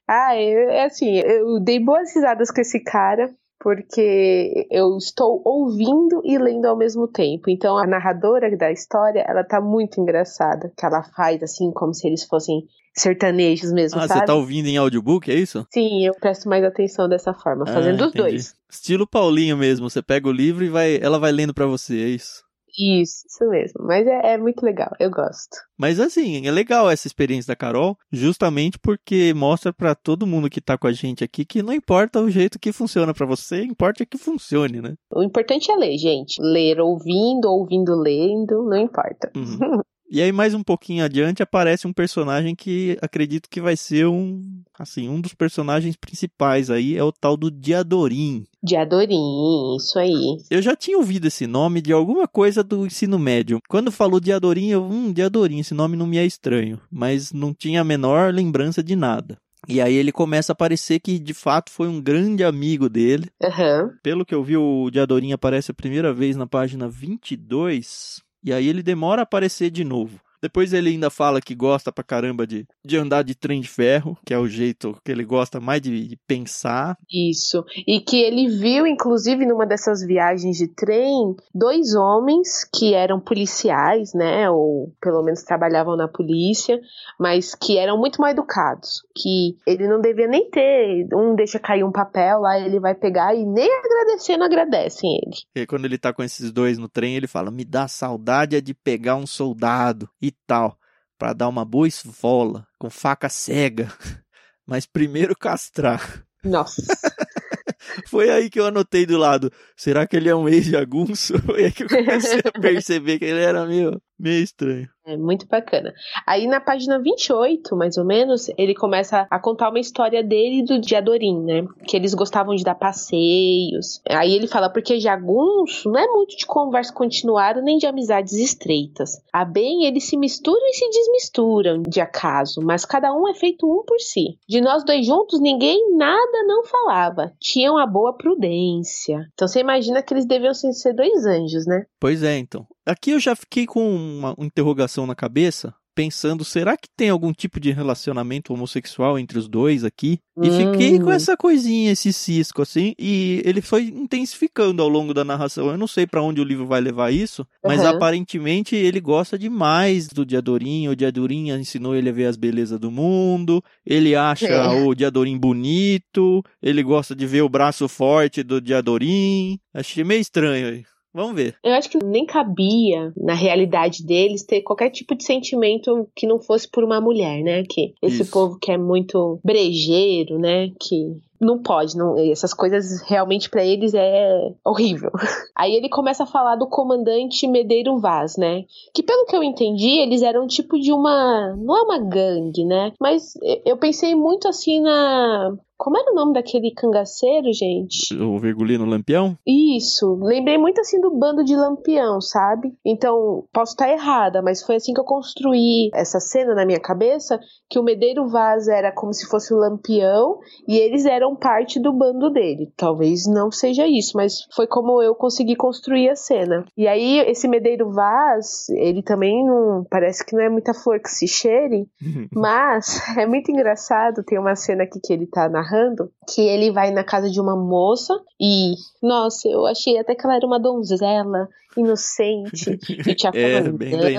Ah, 0.07 0.35
eu, 0.39 0.69
é 0.69 0.85
assim, 0.85 1.17
eu 1.17 1.59
dei 1.59 1.79
boas 1.79 2.13
risadas 2.13 2.51
com 2.51 2.61
esse 2.61 2.79
cara, 2.83 3.33
porque 3.59 4.67
eu 4.69 4.97
estou 4.97 5.41
ouvindo 5.45 6.21
e 6.25 6.37
lendo 6.37 6.65
ao 6.65 6.77
mesmo 6.77 7.07
tempo. 7.07 7.49
Então 7.49 7.77
a 7.77 7.87
narradora 7.87 8.55
da 8.57 8.71
história, 8.71 9.25
ela 9.27 9.43
tá 9.43 9.61
muito 9.61 10.01
engraçada, 10.01 10.71
que 10.77 10.85
ela 10.85 11.03
faz 11.15 11.41
assim 11.41 11.71
como 11.71 11.93
se 11.93 12.05
eles 12.07 12.25
fossem 12.25 12.67
sertanejos 12.95 13.71
mesmo, 13.71 13.99
ah, 13.99 14.07
sabe? 14.07 14.19
você 14.19 14.25
tá 14.27 14.35
ouvindo 14.35 14.67
em 14.67 14.77
audiobook, 14.77 15.31
é 15.31 15.33
isso? 15.33 15.65
Sim, 15.73 16.05
eu 16.05 16.13
presto 16.13 16.47
mais 16.47 16.63
atenção 16.63 17.09
dessa 17.09 17.33
forma, 17.33 17.65
fazendo 17.65 18.03
ah, 18.03 18.07
os 18.07 18.13
dois. 18.13 18.55
Estilo 18.69 19.07
Paulinho 19.07 19.57
mesmo, 19.57 19.89
você 19.89 20.01
pega 20.01 20.27
o 20.27 20.31
livro 20.31 20.63
e 20.63 20.69
vai, 20.69 20.99
ela 21.01 21.17
vai 21.17 21.31
lendo 21.31 21.53
para 21.53 21.65
você, 21.65 21.95
é 21.95 22.09
isso? 22.09 22.43
Isso, 22.77 23.25
isso 23.27 23.49
mesmo. 23.49 23.85
Mas 23.85 24.07
é, 24.07 24.33
é, 24.33 24.37
muito 24.37 24.63
legal, 24.63 24.91
eu 24.99 25.09
gosto. 25.09 25.57
Mas 25.77 25.99
assim, 25.99 26.45
é 26.45 26.51
legal 26.51 26.89
essa 26.89 27.07
experiência 27.07 27.51
da 27.51 27.55
Carol, 27.55 27.97
justamente 28.11 28.79
porque 28.79 29.33
mostra 29.35 29.71
para 29.71 29.93
todo 29.93 30.27
mundo 30.27 30.49
que 30.49 30.61
tá 30.61 30.77
com 30.77 30.87
a 30.87 30.91
gente 30.91 31.23
aqui 31.23 31.45
que 31.45 31.61
não 31.61 31.73
importa 31.73 32.19
o 32.19 32.29
jeito 32.29 32.59
que 32.59 32.71
funciona 32.71 33.13
para 33.13 33.25
você, 33.25 33.63
importa 33.63 34.05
que 34.05 34.17
funcione, 34.17 34.81
né? 34.81 34.95
O 35.13 35.21
importante 35.21 35.71
é 35.71 35.75
ler, 35.75 35.97
gente. 35.97 36.41
Ler 36.41 36.79
ouvindo, 36.79 37.45
ouvindo 37.45 37.95
lendo, 37.95 38.63
não 38.63 38.77
importa. 38.77 39.31
Uhum. 39.35 39.81
E 40.13 40.21
aí 40.21 40.31
mais 40.31 40.53
um 40.53 40.61
pouquinho 40.61 41.03
adiante 41.03 41.41
aparece 41.41 41.87
um 41.87 41.91
personagem 41.91 42.53
que 42.53 42.95
acredito 43.01 43.49
que 43.49 43.59
vai 43.59 43.75
ser 43.75 44.05
um, 44.05 44.61
assim, 44.77 45.09
um 45.09 45.19
dos 45.19 45.33
personagens 45.33 45.95
principais 45.95 46.69
aí 46.69 46.95
é 46.95 47.03
o 47.03 47.11
tal 47.11 47.35
do 47.35 47.49
Diadorim. 47.49 48.45
Diadorim, 48.61 49.75
isso 49.75 49.97
aí. 49.97 50.37
Eu 50.51 50.61
já 50.61 50.75
tinha 50.75 50.99
ouvido 50.99 51.25
esse 51.25 51.47
nome 51.47 51.81
de 51.81 51.91
alguma 51.91 52.27
coisa 52.27 52.63
do 52.63 52.85
ensino 52.85 53.17
médio. 53.17 53.59
Quando 53.67 53.91
falou 53.91 54.19
Diadorim, 54.19 54.69
eu, 54.69 54.83
hum, 54.83 55.11
Diadorim, 55.11 55.57
esse 55.57 55.73
nome 55.73 55.97
não 55.97 56.05
me 56.05 56.19
é 56.19 56.25
estranho, 56.27 56.79
mas 56.91 57.33
não 57.33 57.51
tinha 57.51 57.81
a 57.81 57.83
menor 57.83 58.31
lembrança 58.31 58.83
de 58.83 58.95
nada. 58.95 59.35
E 59.67 59.81
aí 59.81 59.95
ele 59.95 60.11
começa 60.11 60.51
a 60.51 60.53
aparecer 60.53 60.99
que 60.99 61.17
de 61.17 61.33
fato 61.33 61.71
foi 61.71 61.87
um 61.87 61.99
grande 61.99 62.43
amigo 62.43 62.87
dele. 62.87 63.31
Uhum. 63.41 63.89
Pelo 64.03 64.25
que 64.25 64.35
eu 64.35 64.43
vi, 64.43 64.57
o 64.57 64.91
Diadorim 64.91 65.31
aparece 65.31 65.71
a 65.71 65.73
primeira 65.73 66.13
vez 66.13 66.35
na 66.35 66.45
página 66.45 66.87
22. 66.87 68.21
E 68.43 68.51
aí 68.51 68.67
ele 68.67 68.83
demora 68.83 69.21
a 69.21 69.23
aparecer 69.23 69.69
de 69.69 69.83
novo. 69.83 70.19
Depois 70.43 70.73
ele 70.73 70.89
ainda 70.89 71.09
fala 71.09 71.39
que 71.39 71.55
gosta 71.55 71.89
pra 71.89 72.03
caramba 72.03 72.45
de, 72.45 72.67
de 72.83 72.97
andar 72.97 73.23
de 73.23 73.33
trem 73.33 73.61
de 73.61 73.69
ferro, 73.69 74.17
que 74.25 74.33
é 74.33 74.37
o 74.37 74.45
jeito 74.45 74.93
que 75.01 75.09
ele 75.09 75.23
gosta 75.23 75.57
mais 75.57 75.81
de, 75.81 76.05
de, 76.05 76.17
pensar. 76.27 76.97
Isso. 77.09 77.63
E 77.87 78.01
que 78.01 78.21
ele 78.21 78.49
viu, 78.49 78.85
inclusive, 78.85 79.45
numa 79.45 79.65
dessas 79.65 80.05
viagens 80.05 80.57
de 80.57 80.67
trem, 80.67 81.33
dois 81.55 81.95
homens 81.95 82.67
que 82.75 82.93
eram 82.93 83.21
policiais, 83.21 84.13
né? 84.13 84.49
Ou 84.49 84.93
pelo 85.01 85.23
menos 85.23 85.43
trabalhavam 85.43 85.95
na 85.95 86.09
polícia, 86.09 86.77
mas 87.17 87.55
que 87.55 87.77
eram 87.77 87.97
muito 87.97 88.19
mal 88.19 88.29
educados. 88.29 89.01
Que 89.15 89.55
ele 89.65 89.87
não 89.87 90.01
devia 90.01 90.27
nem 90.27 90.49
ter. 90.49 91.07
Um 91.13 91.35
deixa 91.35 91.57
cair 91.57 91.85
um 91.85 91.91
papel 91.91 92.39
lá, 92.41 92.59
ele 92.59 92.81
vai 92.81 92.95
pegar 92.95 93.33
e 93.33 93.45
nem 93.45 93.69
agradecendo 93.79 94.43
agradecem 94.43 95.09
ele. 95.23 95.37
E 95.55 95.65
quando 95.65 95.85
ele 95.85 95.97
tá 95.97 96.11
com 96.11 96.21
esses 96.21 96.51
dois 96.51 96.77
no 96.77 96.89
trem, 96.89 97.15
ele 97.15 97.27
fala: 97.27 97.49
Me 97.49 97.63
dá 97.63 97.87
saudade 97.87 98.57
é 98.57 98.59
de 98.59 98.73
pegar 98.73 99.15
um 99.15 99.25
soldado. 99.25 100.09
E 100.21 100.32
tal, 100.45 100.77
para 101.17 101.33
dar 101.33 101.47
uma 101.47 101.65
boa 101.65 101.87
esvola 101.87 102.67
com 102.77 102.89
faca 102.89 103.29
cega, 103.29 103.91
mas 104.65 104.85
primeiro 104.85 105.35
castrar. 105.35 106.25
Nossa. 106.43 106.81
Foi 108.07 108.29
aí 108.29 108.49
que 108.49 108.59
eu 108.59 108.65
anotei 108.65 109.05
do 109.05 109.17
lado. 109.17 109.51
Será 109.75 110.07
que 110.07 110.15
ele 110.15 110.29
é 110.29 110.35
um 110.35 110.47
ex-jagunço? 110.47 111.39
Foi 111.43 111.65
aí 111.65 111.71
que 111.71 111.83
eu 111.83 111.89
comecei 111.89 112.39
a 112.39 112.59
perceber 112.59 113.19
que 113.19 113.25
ele 113.25 113.41
era 113.41 113.65
meio, 113.65 114.01
meio 114.17 114.43
estranho. 114.43 114.89
É 115.05 115.17
muito 115.17 115.45
bacana. 115.47 115.93
Aí 116.25 116.47
na 116.47 116.61
página 116.61 116.97
28, 116.97 117.75
mais 117.75 117.97
ou 117.97 118.05
menos, 118.05 118.49
ele 118.57 118.73
começa 118.73 119.27
a 119.29 119.37
contar 119.37 119.69
uma 119.69 119.79
história 119.79 120.23
dele 120.23 120.59
e 120.59 120.65
do 120.65 120.79
Diadorim, 120.79 121.43
né? 121.43 121.65
Que 121.85 121.97
eles 121.97 122.13
gostavam 122.13 122.55
de 122.55 122.63
dar 122.63 122.75
passeios. 122.75 124.01
Aí 124.09 124.33
ele 124.33 124.47
fala, 124.47 124.69
porque 124.69 125.01
jagunço 125.01 125.91
não 125.91 125.99
é 125.99 126.07
muito 126.07 126.37
de 126.37 126.45
conversa 126.45 126.93
continuada 126.93 127.61
nem 127.61 127.77
de 127.77 127.85
amizades 127.85 128.33
estreitas. 128.33 129.21
A 129.31 129.43
bem, 129.43 129.85
eles 129.85 130.05
se 130.05 130.15
misturam 130.15 130.65
e 130.67 130.73
se 130.73 130.89
desmisturam 130.89 131.81
de 131.81 131.99
acaso, 131.99 132.61
mas 132.63 132.85
cada 132.85 133.13
um 133.13 133.27
é 133.27 133.33
feito 133.33 133.65
um 133.65 133.83
por 133.85 133.99
si. 133.99 134.37
De 134.47 134.61
nós 134.61 134.85
dois 134.85 135.05
juntos, 135.05 135.41
ninguém 135.41 135.97
nada 135.97 136.43
não 136.47 136.63
falava. 136.63 137.33
Tinham 137.41 137.77
a 137.77 137.85
boa 137.85 138.15
prudência. 138.15 139.27
Então 139.33 139.47
você 139.47 139.59
imagina 139.59 140.01
que 140.01 140.13
eles 140.13 140.25
deviam 140.25 140.53
ser 140.53 140.93
dois 140.93 141.25
anjos, 141.25 141.65
né? 141.65 141.85
Pois 141.99 142.23
é, 142.23 142.37
então. 142.37 142.65
Aqui 142.85 143.11
eu 143.11 143.19
já 143.19 143.35
fiquei 143.35 143.65
com 143.65 143.95
uma 143.95 144.35
interrogação 144.37 145.07
na 145.07 145.15
cabeça, 145.15 145.73
pensando, 145.95 146.43
será 146.43 146.75
que 146.75 146.89
tem 146.95 147.09
algum 147.09 147.31
tipo 147.31 147.59
de 147.59 147.71
relacionamento 147.71 148.53
homossexual 148.53 149.17
entre 149.17 149.37
os 149.37 149.47
dois 149.47 149.83
aqui? 149.83 150.19
E 150.41 150.49
hum. 150.49 150.71
fiquei 150.71 150.99
com 150.99 151.11
essa 151.11 151.37
coisinha, 151.37 151.91
esse 151.91 152.11
cisco, 152.11 152.61
assim, 152.61 152.93
e 152.97 153.41
ele 153.45 153.61
foi 153.61 153.83
intensificando 153.83 154.81
ao 154.81 154.89
longo 154.89 155.13
da 155.13 155.23
narração. 155.23 155.69
Eu 155.69 155.77
não 155.77 155.87
sei 155.87 156.07
para 156.07 156.21
onde 156.21 156.41
o 156.41 156.43
livro 156.43 156.65
vai 156.65 156.81
levar 156.81 157.13
isso, 157.13 157.45
mas 157.63 157.81
uhum. 157.81 157.87
aparentemente 157.87 158.75
ele 158.75 158.99
gosta 158.99 159.37
demais 159.37 160.07
do 160.07 160.25
Diadorim. 160.25 160.87
O 160.87 160.95
Diadorim 160.95 161.51
ensinou 161.51 161.95
ele 161.95 162.09
a 162.09 162.13
ver 162.13 162.25
as 162.25 162.35
belezas 162.35 162.79
do 162.79 162.91
mundo, 162.91 163.63
ele 163.85 164.15
acha 164.15 164.47
é. 164.47 164.67
o 164.83 164.95
Diadorim 164.95 165.37
bonito, 165.37 166.43
ele 166.61 166.81
gosta 166.81 167.15
de 167.15 167.27
ver 167.27 167.43
o 167.43 167.49
braço 167.49 167.87
forte 167.87 168.41
do 168.41 168.59
Diadorim. 168.59 169.59
Achei 169.73 170.03
meio 170.03 170.21
estranho 170.21 170.67
aí. 170.67 170.92
Vamos 171.13 171.35
ver. 171.35 171.55
Eu 171.63 171.73
acho 171.73 171.89
que 171.89 172.03
nem 172.03 172.25
cabia, 172.25 173.13
na 173.15 173.33
realidade 173.33 174.03
deles, 174.03 174.43
ter 174.43 174.61
qualquer 174.61 174.89
tipo 174.89 175.15
de 175.15 175.23
sentimento 175.23 176.07
que 176.15 176.25
não 176.25 176.39
fosse 176.39 176.67
por 176.67 176.83
uma 176.83 176.99
mulher, 176.99 177.43
né? 177.43 177.63
Que 177.63 177.93
esse 178.01 178.23
Isso. 178.23 178.31
povo 178.31 178.57
que 178.59 178.71
é 178.71 178.77
muito 178.77 179.39
brejeiro, 179.43 180.39
né? 180.39 180.71
Que 180.79 181.15
não 181.39 181.61
pode, 181.61 181.95
não, 181.97 182.17
essas 182.17 182.53
coisas 182.53 183.01
realmente 183.01 183.49
para 183.49 183.63
eles 183.63 183.93
é 183.93 184.53
horrível. 184.65 185.11
Aí 185.55 185.75
ele 185.75 185.89
começa 185.89 186.23
a 186.23 186.27
falar 186.27 186.55
do 186.55 186.67
comandante 186.67 187.47
Medeiro 187.47 187.99
Vaz, 187.99 188.37
né? 188.37 188.63
Que 188.93 189.03
pelo 189.03 189.25
que 189.25 189.35
eu 189.35 189.43
entendi, 189.43 189.99
eles 189.99 190.21
eram 190.21 190.47
tipo 190.47 190.79
de 190.79 190.91
uma, 190.91 191.55
não 191.57 191.77
é 191.77 191.81
uma 191.83 191.99
gangue, 191.99 192.65
né? 192.65 192.93
Mas 192.99 193.33
eu 193.65 193.77
pensei 193.77 194.15
muito 194.15 194.47
assim 194.47 194.81
na 194.81 195.53
como 195.83 195.97
era 195.97 196.13
o 196.13 196.15
nome 196.15 196.31
daquele 196.31 196.71
cangaceiro, 196.71 197.51
gente? 197.51 198.15
O 198.15 198.39
Virgulino 198.39 198.85
Lampião? 198.85 199.37
Isso. 199.45 200.17
Lembrei 200.21 200.57
muito 200.57 200.79
assim 200.79 200.97
do 200.97 201.11
bando 201.11 201.43
de 201.43 201.57
Lampião, 201.57 202.21
sabe? 202.21 202.73
Então, 202.85 203.43
posso 203.51 203.73
estar 203.73 203.89
errada, 203.89 204.41
mas 204.41 204.63
foi 204.63 204.77
assim 204.77 204.93
que 204.93 205.01
eu 205.01 205.03
construí 205.03 205.89
essa 205.93 206.21
cena 206.21 206.55
na 206.55 206.65
minha 206.65 206.79
cabeça, 206.79 207.37
que 207.69 207.77
o 207.77 207.83
Medeiro 207.83 208.29
Vaz 208.29 208.69
era 208.69 208.93
como 208.93 209.13
se 209.13 209.27
fosse 209.27 209.53
o 209.53 209.57
Lampião 209.57 210.39
e 210.65 210.77
eles 210.77 211.05
eram 211.05 211.35
parte 211.35 211.81
do 211.81 211.91
bando 211.91 212.29
dele. 212.31 212.71
Talvez 212.77 213.27
não 213.27 213.51
seja 213.51 213.85
isso, 213.85 214.15
mas 214.15 214.35
foi 214.55 214.67
como 214.67 215.03
eu 215.03 215.13
consegui 215.13 215.57
construir 215.57 216.07
a 216.07 216.15
cena. 216.15 216.63
E 216.77 216.87
aí, 216.87 217.19
esse 217.27 217.45
Medeiro 217.45 217.91
Vaz, 217.91 218.69
ele 218.69 219.03
também 219.03 219.45
não. 219.45 219.83
Parece 219.89 220.25
que 220.25 220.33
não 220.33 220.43
é 220.45 220.49
muita 220.49 220.73
flor 220.73 221.01
que 221.01 221.09
se 221.09 221.27
cheire, 221.27 221.85
mas 222.33 223.01
é 223.17 223.25
muito 223.25 223.51
engraçado. 223.51 224.23
Tem 224.23 224.39
uma 224.39 224.55
cena 224.55 224.83
aqui 224.83 225.01
que 225.03 225.11
ele 225.11 225.27
tá 225.27 225.49
narrando 225.49 225.72
narrando 225.73 226.11
que 226.27 226.41
ele 226.41 226.71
vai 226.71 226.91
na 226.91 227.03
casa 227.03 227.29
de 227.29 227.41
uma 227.41 227.55
moça 227.55 228.13
e, 228.39 228.75
nossa, 229.01 229.47
eu 229.47 229.65
achei 229.65 229.97
até 229.97 230.13
que 230.15 230.25
ela 230.25 230.35
era 230.35 230.45
uma 230.45 230.59
donzela 230.59 231.49
inocente. 231.75 232.79
E 232.89 233.15
tinha 233.15 233.31
é, 233.33 233.61
bem, 233.63 233.97
bem. 233.97 234.17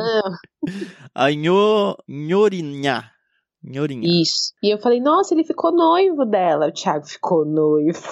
A 1.15 1.31
nho, 1.31 1.97
nhorinha. 2.09 3.05
Nhorinha. 3.63 4.07
Isso. 4.21 4.53
E 4.63 4.71
eu 4.71 4.79
falei, 4.79 5.01
nossa, 5.01 5.33
ele 5.33 5.45
ficou 5.45 5.73
noivo 5.73 6.27
dela. 6.27 6.69
O 6.69 6.73
Thiago 6.73 7.07
ficou 7.07 7.47
noivo. 7.47 8.03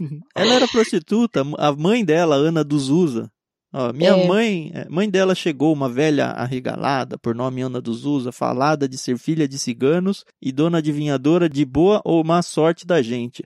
Ela 0.34 0.54
era 0.54 0.66
prostituta, 0.66 1.44
a 1.58 1.72
mãe 1.72 2.04
dela, 2.04 2.34
Ana 2.34 2.64
dos 2.64 2.88
Usa, 2.88 3.30
Ó, 3.72 3.92
minha 3.92 4.10
é. 4.10 4.26
mãe, 4.26 4.70
é, 4.74 4.86
mãe 4.88 5.08
dela 5.08 5.34
chegou, 5.34 5.72
uma 5.72 5.88
velha 5.88 6.26
arregalada, 6.26 7.16
por 7.16 7.34
nome 7.34 7.62
Ana 7.62 7.80
dos 7.80 8.04
Usa, 8.04 8.30
falada 8.30 8.86
de 8.86 8.98
ser 8.98 9.16
filha 9.16 9.48
de 9.48 9.58
ciganos 9.58 10.24
e 10.42 10.52
dona 10.52 10.78
adivinhadora 10.78 11.48
de 11.48 11.64
boa 11.64 12.02
ou 12.04 12.22
má 12.22 12.42
sorte 12.42 12.86
da 12.86 13.00
gente. 13.00 13.42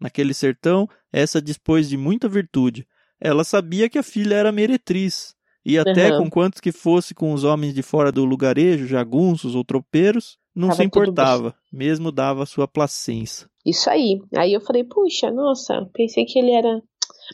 Naquele 0.00 0.34
sertão, 0.34 0.88
essa 1.12 1.40
dispôs 1.40 1.88
de 1.88 1.96
muita 1.96 2.28
virtude. 2.28 2.86
Ela 3.20 3.44
sabia 3.44 3.88
que 3.88 3.98
a 3.98 4.02
filha 4.02 4.34
era 4.34 4.52
meretriz, 4.52 5.34
e 5.64 5.78
até 5.78 6.12
uhum. 6.12 6.24
com 6.24 6.30
quantos 6.30 6.60
que 6.60 6.72
fosse 6.72 7.14
com 7.14 7.32
os 7.32 7.44
homens 7.44 7.74
de 7.74 7.82
fora 7.82 8.10
do 8.10 8.24
lugarejo, 8.24 8.86
jagunços 8.86 9.54
ou 9.54 9.64
tropeiros, 9.64 10.38
não 10.54 10.68
Tava 10.68 10.76
se 10.76 10.84
importava, 10.84 11.54
mesmo 11.72 12.10
dava 12.10 12.46
sua 12.46 12.66
placência. 12.66 13.48
Isso 13.64 13.90
aí. 13.90 14.18
Aí 14.34 14.54
eu 14.54 14.60
falei, 14.60 14.82
puxa, 14.82 15.30
nossa, 15.30 15.88
pensei 15.92 16.24
que 16.24 16.38
ele 16.38 16.52
era 16.52 16.80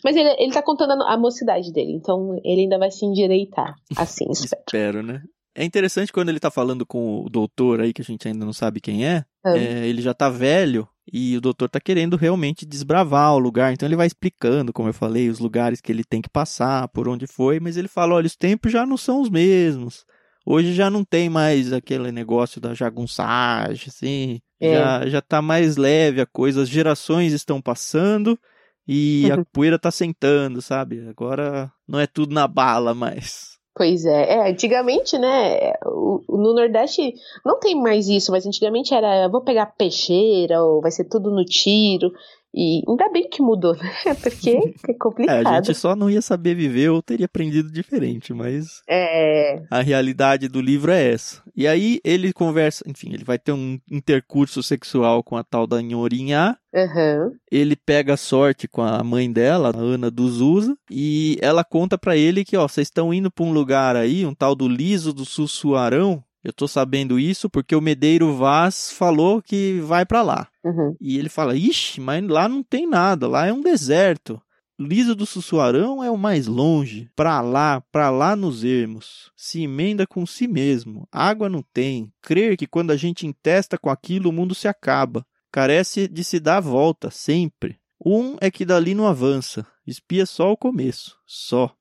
mas 0.03 0.17
ele, 0.17 0.29
ele 0.39 0.53
tá 0.53 0.63
contando 0.63 1.03
a, 1.03 1.17
mocidade 1.17 1.73
dele, 1.73 1.93
então 1.93 2.41
ele 2.45 2.63
ainda 2.63 2.79
vai 2.79 2.91
se 2.91 3.05
endireitar. 3.05 3.75
Assim, 3.97 4.27
espero. 4.33 4.63
espero, 4.67 5.03
né? 5.03 5.23
É 5.55 5.65
interessante 5.65 6.13
quando 6.13 6.31
ele 6.31 6.41
tá 6.41 6.51
falando 6.51 6.85
com 6.85 7.25
o 7.25 7.31
doutor 7.31 7.81
aí, 7.81 7.93
que 7.93 8.03
a 8.03 8.05
gente 8.05 8.27
ainda 8.27 8.45
não 8.45 8.53
sabe 8.53 8.81
quem 8.81 9.07
é, 9.07 9.25
é. 9.47 9.57
é, 9.57 9.87
ele 9.87 10.03
já 10.03 10.13
tá 10.13 10.29
velho 10.29 10.89
e 11.13 11.37
o 11.37 11.41
doutor 11.41 11.69
tá 11.69 11.79
querendo 11.79 12.17
realmente 12.17 12.67
desbravar 12.67 13.35
o 13.35 13.39
lugar. 13.39 13.73
Então 13.73 13.87
ele 13.87 13.95
vai 13.95 14.07
explicando, 14.07 14.73
como 14.73 14.89
eu 14.89 14.95
falei, 14.95 15.29
os 15.29 15.39
lugares 15.39 15.81
que 15.81 15.93
ele 15.93 16.03
tem 16.03 16.21
que 16.21 16.29
passar, 16.29 16.89
por 16.89 17.09
onde 17.09 17.27
foi, 17.29 17.61
mas 17.61 17.77
ele 17.77 17.87
fala: 17.87 18.15
olha, 18.15 18.27
os 18.27 18.37
tempos 18.37 18.73
já 18.73 18.85
não 18.85 18.97
são 18.97 19.21
os 19.21 19.31
mesmos. 19.31 20.05
Hoje 20.47 20.75
já 20.75 20.91
não 20.91 21.05
tem 21.05 21.31
mais 21.31 21.73
aquele 21.73 22.11
negócio 22.11 22.61
da 22.61 22.75
jagunçagem, 22.75 23.87
assim. 23.89 24.41
É. 24.61 24.75
Já, 24.75 25.07
já 25.07 25.23
tá 25.23 25.41
mais 25.41 25.77
leve 25.77 26.21
a 26.21 26.27
coisa, 26.27 26.63
as 26.63 26.69
gerações 26.69 27.33
estão 27.33 27.63
passando 27.63 28.39
e 28.87 29.31
a 29.31 29.45
poeira 29.53 29.79
tá 29.79 29.91
sentando, 29.91 30.61
sabe? 30.61 31.07
Agora 31.09 31.73
não 31.87 31.99
é 31.99 32.07
tudo 32.07 32.35
na 32.35 32.47
bala 32.47 32.95
mais. 32.95 33.55
Pois 33.77 34.05
é, 34.05 34.35
é 34.35 34.51
antigamente, 34.51 35.19
né, 35.19 35.73
no 35.85 36.55
Nordeste 36.55 37.13
não 37.45 37.59
tem 37.59 37.75
mais 37.75 38.07
isso, 38.07 38.31
mas 38.31 38.47
antigamente 38.47 38.95
era, 38.95 39.29
vou 39.29 39.43
pegar 39.43 39.67
peixeira, 39.67 40.63
ou 40.63 40.81
vai 40.81 40.93
ser 40.93 41.09
tudo 41.09 41.33
no 41.33 41.45
tiro, 41.45 42.13
E 42.55 42.83
ainda 42.89 43.11
bem 43.11 43.29
que 43.29 43.43
mudou, 43.43 43.75
né? 43.75 43.91
Porque 44.23 44.75
é 44.89 44.95
complicado. 44.95 45.35
É, 45.45 45.49
a 45.49 45.55
gente 45.57 45.75
só 45.75 45.97
não 45.97 46.09
ia 46.09 46.23
saber 46.23 46.55
viver 46.55 46.91
ou 46.91 47.03
teria 47.03 47.27
aprendido 47.27 47.71
diferente, 47.71 48.33
mas. 48.33 48.83
É. 48.89 49.63
A 49.69 49.81
realidade 49.81 50.47
do 50.49 50.61
livro 50.61 50.93
é 50.93 51.13
essa. 51.13 51.43
E 51.57 51.67
aí 51.67 52.01
ele 52.05 52.33
conversa, 52.33 52.85
enfim, 52.87 53.13
ele 53.13 53.25
vai 53.25 53.39
ter 53.39 53.53
um 53.53 53.79
intercurso 53.91 54.63
sexual 54.63 55.25
com 55.25 55.37
a 55.37 55.43
tal 55.43 55.67
da 55.67 55.83
Nhorinha. 55.83 56.57
Uhum. 56.73 57.33
Ele 57.51 57.75
pega 57.75 58.17
sorte 58.17 58.69
com 58.69 58.83
a 58.83 59.03
mãe 59.03 59.33
dela, 59.33 59.73
a 59.75 59.79
Ana 59.79 60.11
dos 60.11 60.41
Usa, 60.41 60.77
e 60.91 61.39
ela 61.41 61.65
conta 61.65 61.97
para 61.99 62.17
ele 62.17 62.45
que, 62.45 62.57
ó, 62.57 62.69
vocês 62.69 62.87
estão 62.87 63.13
indo 63.13 63.31
para 63.31 63.45
um 63.45 63.53
lugar 63.53 63.97
aí, 63.97 64.27
um 64.27 64.35
tal 64.35 64.55
do 64.55 64.69
Liso 64.69 65.13
do 65.13 65.25
Sussuarão, 65.25 66.23
eu 66.45 66.53
tô 66.53 66.69
sabendo 66.69 67.19
isso 67.19 67.49
porque 67.49 67.75
o 67.75 67.81
Medeiro 67.81 68.37
Vaz 68.37 68.93
falou 68.93 69.41
que 69.41 69.81
vai 69.81 70.05
para 70.05 70.23
lá. 70.23 70.49
Uhum. 70.63 70.95
E 71.01 71.19
ele 71.19 71.31
fala: 71.31 71.57
Ixi, 71.57 72.01
mas 72.01 72.23
lá 72.29 72.49
não 72.49 72.63
tem 72.63 72.87
nada, 72.87 73.27
lá 73.27 73.47
é 73.47 73.53
um 73.53 73.63
deserto. 73.63 74.41
Liso 74.79 75.15
do 75.15 75.25
Sussuarão 75.25 76.03
é 76.03 76.11
o 76.11 76.19
mais 76.19 76.47
longe. 76.47 77.09
Pra 77.15 77.41
lá, 77.41 77.81
pra 77.93 78.11
lá 78.11 78.35
nos 78.35 78.65
ermos. 78.65 79.31
Se 79.37 79.63
emenda 79.63 80.05
com 80.07 80.27
si 80.27 80.49
mesmo. 80.49 81.09
Água 81.13 81.49
não 81.49 81.63
tem. 81.73 82.13
Crer 82.21 82.57
que 82.57 82.67
quando 82.67 82.91
a 82.91 82.97
gente 82.97 83.27
entesta 83.27 83.79
com 83.79 83.89
aquilo, 83.89 84.31
o 84.31 84.33
mundo 84.33 84.55
se 84.55 84.67
acaba. 84.67 85.25
Carece 85.53 86.09
de 86.09 86.25
se 86.25 86.41
dar 86.41 86.57
a 86.57 86.61
volta, 86.61 87.09
sempre. 87.09 87.79
Um 88.05 88.37
é 88.41 88.51
que 88.51 88.65
dali 88.65 88.95
não 88.95 89.07
avança. 89.07 89.65
Espia 89.87 90.27
só 90.27 90.51
o 90.51 90.57
começo. 90.57 91.17
Só. 91.25 91.73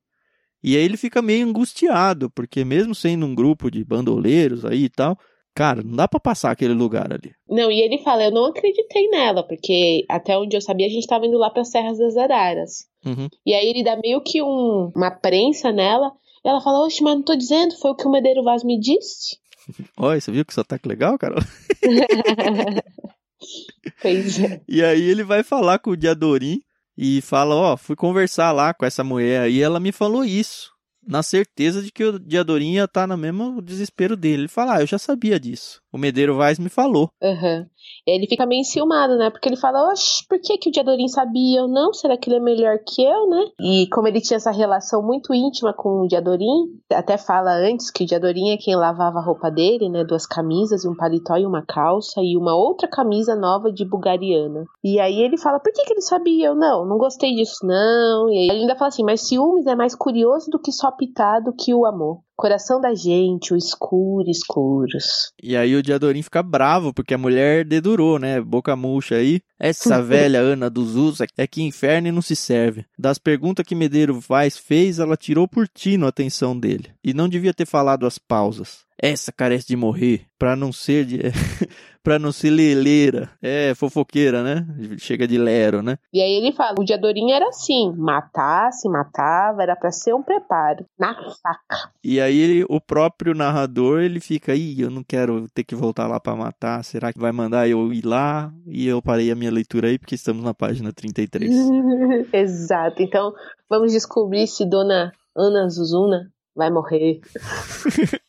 E 0.66 0.78
aí 0.78 0.82
ele 0.82 0.96
fica 0.96 1.20
meio 1.20 1.46
angustiado, 1.46 2.30
porque 2.30 2.64
mesmo 2.64 2.94
sendo 2.94 3.26
um 3.26 3.34
grupo 3.34 3.70
de 3.70 3.84
bandoleiros 3.84 4.64
aí 4.64 4.84
e 4.84 4.88
tal, 4.88 5.18
cara, 5.54 5.82
não 5.82 5.94
dá 5.94 6.08
para 6.08 6.18
passar 6.18 6.50
aquele 6.50 6.72
lugar 6.72 7.12
ali. 7.12 7.32
Não, 7.46 7.70
e 7.70 7.82
ele 7.82 7.98
fala, 7.98 8.24
eu 8.24 8.30
não 8.30 8.46
acreditei 8.46 9.10
nela, 9.10 9.46
porque 9.46 10.06
até 10.08 10.38
onde 10.38 10.56
eu 10.56 10.62
sabia 10.62 10.86
a 10.86 10.88
gente 10.90 11.06
tava 11.06 11.26
indo 11.26 11.36
lá 11.36 11.50
para 11.50 11.64
Serras 11.64 11.98
das 11.98 12.16
Araras. 12.16 12.86
Uhum. 13.04 13.28
E 13.44 13.52
aí 13.52 13.68
ele 13.68 13.84
dá 13.84 13.94
meio 14.02 14.22
que 14.22 14.42
um, 14.42 14.90
uma 14.96 15.10
prensa 15.10 15.70
nela, 15.70 16.10
e 16.42 16.48
ela 16.48 16.62
fala, 16.62 16.86
oxe, 16.86 17.02
mas 17.02 17.14
não 17.14 17.22
tô 17.22 17.36
dizendo, 17.36 17.78
foi 17.78 17.90
o 17.90 17.94
que 17.94 18.08
o 18.08 18.10
Medeiro 18.10 18.42
Vaz 18.42 18.64
me 18.64 18.80
disse. 18.80 19.36
Olha, 19.98 20.18
você 20.18 20.32
viu 20.32 20.46
que 20.46 20.54
sotaque 20.54 20.88
legal, 20.88 21.18
Carol? 21.18 21.42
pois 24.00 24.40
é. 24.40 24.62
E 24.66 24.82
aí 24.82 25.02
ele 25.02 25.24
vai 25.24 25.42
falar 25.42 25.78
com 25.78 25.90
o 25.90 25.96
Diadorim, 25.96 26.60
e 26.96 27.20
fala, 27.20 27.54
ó, 27.54 27.74
oh, 27.74 27.76
fui 27.76 27.96
conversar 27.96 28.52
lá 28.52 28.72
com 28.72 28.86
essa 28.86 29.02
mulher 29.02 29.50
e 29.50 29.60
ela 29.60 29.80
me 29.80 29.92
falou 29.92 30.24
isso, 30.24 30.70
na 31.06 31.22
certeza 31.22 31.82
de 31.82 31.90
que 31.90 32.04
o 32.04 32.18
Diadorim 32.18 32.74
ia 32.74 32.84
estar 32.84 33.02
tá 33.02 33.06
no 33.06 33.16
mesmo 33.16 33.60
desespero 33.60 34.16
dele. 34.16 34.42
Ele 34.42 34.48
fala, 34.48 34.76
ah, 34.76 34.80
eu 34.80 34.86
já 34.86 34.98
sabia 34.98 35.38
disso. 35.38 35.82
O 35.94 35.98
Medeiro 35.98 36.36
Vaz 36.36 36.58
me 36.58 36.68
falou. 36.68 37.08
Uhum. 37.22 37.66
Ele 38.04 38.26
fica 38.26 38.44
meio 38.44 38.62
enciumado, 38.62 39.16
né? 39.16 39.30
Porque 39.30 39.48
ele 39.48 39.56
fala, 39.56 39.92
oxe, 39.92 40.26
por 40.28 40.40
que, 40.40 40.58
que 40.58 40.68
o 40.68 40.72
Diadorim 40.72 41.06
sabia? 41.06 41.60
Eu 41.60 41.68
não, 41.68 41.92
será 41.92 42.16
que 42.16 42.28
ele 42.28 42.38
é 42.38 42.40
melhor 42.40 42.78
que 42.84 43.00
eu, 43.00 43.28
né? 43.28 43.44
E 43.60 43.86
como 43.92 44.08
ele 44.08 44.20
tinha 44.20 44.38
essa 44.38 44.50
relação 44.50 45.06
muito 45.06 45.32
íntima 45.32 45.72
com 45.72 46.00
o 46.00 46.08
Diadorim, 46.08 46.66
até 46.92 47.16
fala 47.16 47.52
antes 47.52 47.92
que 47.92 48.02
o 48.02 48.06
Diadorim 48.08 48.50
é 48.50 48.56
quem 48.56 48.74
lavava 48.74 49.20
a 49.20 49.24
roupa 49.24 49.52
dele, 49.52 49.88
né? 49.88 50.02
Duas 50.02 50.26
camisas, 50.26 50.84
um 50.84 50.96
paletó 50.96 51.36
e 51.36 51.46
uma 51.46 51.64
calça, 51.64 52.20
e 52.20 52.36
uma 52.36 52.56
outra 52.56 52.88
camisa 52.88 53.36
nova 53.36 53.70
de 53.70 53.84
bulgariana. 53.84 54.64
E 54.82 54.98
aí 54.98 55.22
ele 55.22 55.38
fala, 55.38 55.60
por 55.60 55.72
que, 55.72 55.84
que 55.84 55.92
ele 55.92 56.02
sabia? 56.02 56.48
Eu 56.48 56.56
não, 56.56 56.84
não 56.84 56.98
gostei 56.98 57.36
disso, 57.36 57.64
não. 57.64 58.28
E 58.30 58.38
aí 58.38 58.48
ele 58.48 58.62
ainda 58.62 58.74
fala 58.74 58.88
assim, 58.88 59.04
mas 59.04 59.28
ciúmes 59.28 59.64
é 59.68 59.76
mais 59.76 59.94
curioso 59.94 60.50
do 60.50 60.58
que 60.58 60.72
só 60.72 60.90
pitado 60.90 61.54
que 61.56 61.72
o 61.72 61.86
amor. 61.86 62.23
Coração 62.36 62.80
da 62.80 62.94
gente, 62.94 63.54
o 63.54 63.56
escuro, 63.56 64.28
escuros. 64.28 65.32
E 65.42 65.56
aí 65.56 65.76
o 65.76 65.82
Diadorim 65.82 66.22
fica 66.22 66.42
bravo, 66.42 66.92
porque 66.92 67.14
a 67.14 67.18
mulher 67.18 67.64
dedurou, 67.64 68.18
né? 68.18 68.40
Boca 68.40 68.74
murcha 68.74 69.14
aí. 69.14 69.40
Essa 69.58 70.02
velha 70.02 70.40
Ana 70.40 70.68
dos 70.68 70.96
Usos 70.96 71.26
é 71.38 71.46
que 71.46 71.62
inferno 71.62 72.08
e 72.08 72.12
não 72.12 72.20
se 72.20 72.34
serve. 72.34 72.84
Das 72.98 73.18
perguntas 73.18 73.64
que 73.64 73.74
Medeiro 73.74 74.18
Vaz 74.18 74.58
fez, 74.58 74.98
ela 74.98 75.16
tirou 75.16 75.46
por 75.46 75.68
tino 75.68 76.06
a 76.06 76.08
atenção 76.08 76.58
dele. 76.58 76.92
E 77.04 77.14
não 77.14 77.28
devia 77.28 77.54
ter 77.54 77.66
falado 77.66 78.06
as 78.06 78.18
pausas. 78.18 78.83
Essa 79.00 79.32
carece 79.32 79.66
de 79.66 79.76
morrer, 79.76 80.26
pra 80.38 80.54
não 80.54 80.72
ser 80.72 81.04
de... 81.04 81.18
pra 82.04 82.18
não 82.18 82.30
ser 82.30 82.50
leleira. 82.50 83.30
É, 83.42 83.74
fofoqueira, 83.74 84.42
né? 84.42 84.66
Chega 84.98 85.26
de 85.26 85.38
lero, 85.38 85.82
né? 85.82 85.96
E 86.12 86.20
aí 86.20 86.32
ele 86.32 86.52
fala, 86.52 86.74
o 86.78 86.84
Diadorim 86.84 87.32
era 87.32 87.48
assim, 87.48 87.92
matar, 87.96 88.70
se 88.72 88.88
matava, 88.88 89.62
era 89.62 89.74
para 89.74 89.90
ser 89.90 90.14
um 90.14 90.22
preparo, 90.22 90.84
na 90.98 91.14
faca. 91.14 91.90
E 92.04 92.20
aí 92.20 92.38
ele, 92.38 92.66
o 92.68 92.78
próprio 92.78 93.34
narrador, 93.34 94.02
ele 94.02 94.20
fica, 94.20 94.54
ih, 94.54 94.82
eu 94.82 94.90
não 94.90 95.02
quero 95.02 95.48
ter 95.54 95.64
que 95.64 95.74
voltar 95.74 96.06
lá 96.06 96.20
para 96.20 96.36
matar, 96.36 96.84
será 96.84 97.10
que 97.10 97.18
vai 97.18 97.32
mandar 97.32 97.66
eu 97.68 97.90
ir 97.92 98.04
lá? 98.04 98.52
E 98.66 98.86
eu 98.86 99.00
parei 99.00 99.30
a 99.30 99.34
minha 99.34 99.50
leitura 99.50 99.88
aí, 99.88 99.98
porque 99.98 100.14
estamos 100.14 100.44
na 100.44 100.52
página 100.52 100.92
33. 100.92 101.50
Exato, 102.32 103.02
então 103.02 103.32
vamos 103.68 103.92
descobrir 103.92 104.46
se 104.46 104.68
Dona 104.68 105.10
Ana 105.34 105.68
Zuzuna 105.70 106.30
vai 106.54 106.70
morrer. 106.70 107.20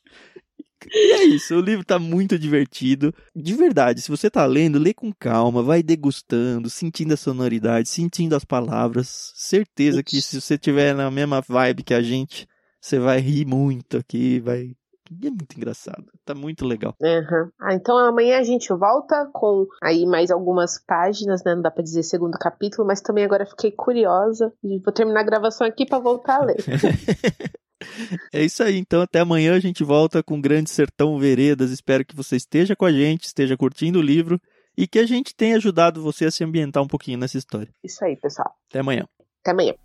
E 0.97 1.11
é 1.11 1.23
isso, 1.25 1.55
o 1.55 1.59
livro 1.59 1.83
tá 1.83 1.99
muito 1.99 2.39
divertido. 2.39 3.13
De 3.35 3.53
verdade, 3.53 4.01
se 4.01 4.09
você 4.09 4.29
tá 4.29 4.45
lendo, 4.45 4.79
lê 4.79 4.93
com 4.93 5.11
calma, 5.11 5.61
vai 5.61 5.83
degustando, 5.83 6.69
sentindo 6.69 7.13
a 7.13 7.17
sonoridade, 7.17 7.89
sentindo 7.89 8.33
as 8.33 8.45
palavras. 8.45 9.33
Certeza 9.35 10.01
que 10.01 10.21
se 10.21 10.39
você 10.39 10.57
tiver 10.57 10.95
na 10.95 11.11
mesma 11.11 11.41
vibe 11.41 11.83
que 11.83 11.93
a 11.93 12.01
gente, 12.01 12.47
você 12.79 12.97
vai 12.97 13.19
rir 13.19 13.45
muito 13.45 13.97
aqui, 13.97 14.39
vai 14.39 14.71
é 15.23 15.29
muito 15.29 15.55
engraçado. 15.55 16.05
Tá 16.23 16.33
muito 16.33 16.65
legal. 16.65 16.95
Uhum. 16.99 17.51
Ah, 17.61 17.73
então 17.73 17.97
amanhã 17.97 18.39
a 18.39 18.43
gente 18.43 18.73
volta 18.73 19.29
com 19.31 19.67
aí 19.83 20.05
mais 20.05 20.31
algumas 20.31 20.79
páginas, 20.83 21.43
né? 21.43 21.53
Não 21.53 21.61
dá 21.61 21.69
pra 21.69 21.83
dizer 21.83 22.03
segundo 22.03 22.39
capítulo, 22.39 22.87
mas 22.87 23.01
também 23.01 23.23
agora 23.23 23.45
fiquei 23.45 23.71
curiosa. 23.71 24.51
Vou 24.63 24.93
terminar 24.93 25.19
a 25.19 25.25
gravação 25.25 25.67
aqui 25.67 25.85
para 25.85 25.99
voltar 25.99 26.41
a 26.41 26.45
ler. 26.45 26.57
É 28.31 28.43
isso 28.43 28.63
aí, 28.63 28.77
então 28.77 29.01
até 29.01 29.19
amanhã 29.19 29.55
a 29.55 29.59
gente 29.59 29.83
volta 29.83 30.23
com 30.23 30.39
Grande 30.39 30.69
Sertão 30.69 31.17
Veredas. 31.19 31.71
Espero 31.71 32.05
que 32.05 32.15
você 32.15 32.35
esteja 32.35 32.75
com 32.75 32.85
a 32.85 32.91
gente, 32.91 33.23
esteja 33.23 33.57
curtindo 33.57 33.99
o 33.99 34.01
livro 34.01 34.39
e 34.77 34.87
que 34.87 34.99
a 34.99 35.05
gente 35.05 35.35
tenha 35.35 35.55
ajudado 35.57 36.01
você 36.01 36.25
a 36.25 36.31
se 36.31 36.43
ambientar 36.43 36.83
um 36.83 36.87
pouquinho 36.87 37.17
nessa 37.17 37.37
história. 37.37 37.69
Isso 37.83 38.03
aí, 38.03 38.15
pessoal. 38.15 38.53
Até 38.69 38.79
amanhã. 38.79 39.07
Até 39.41 39.51
amanhã. 39.51 39.75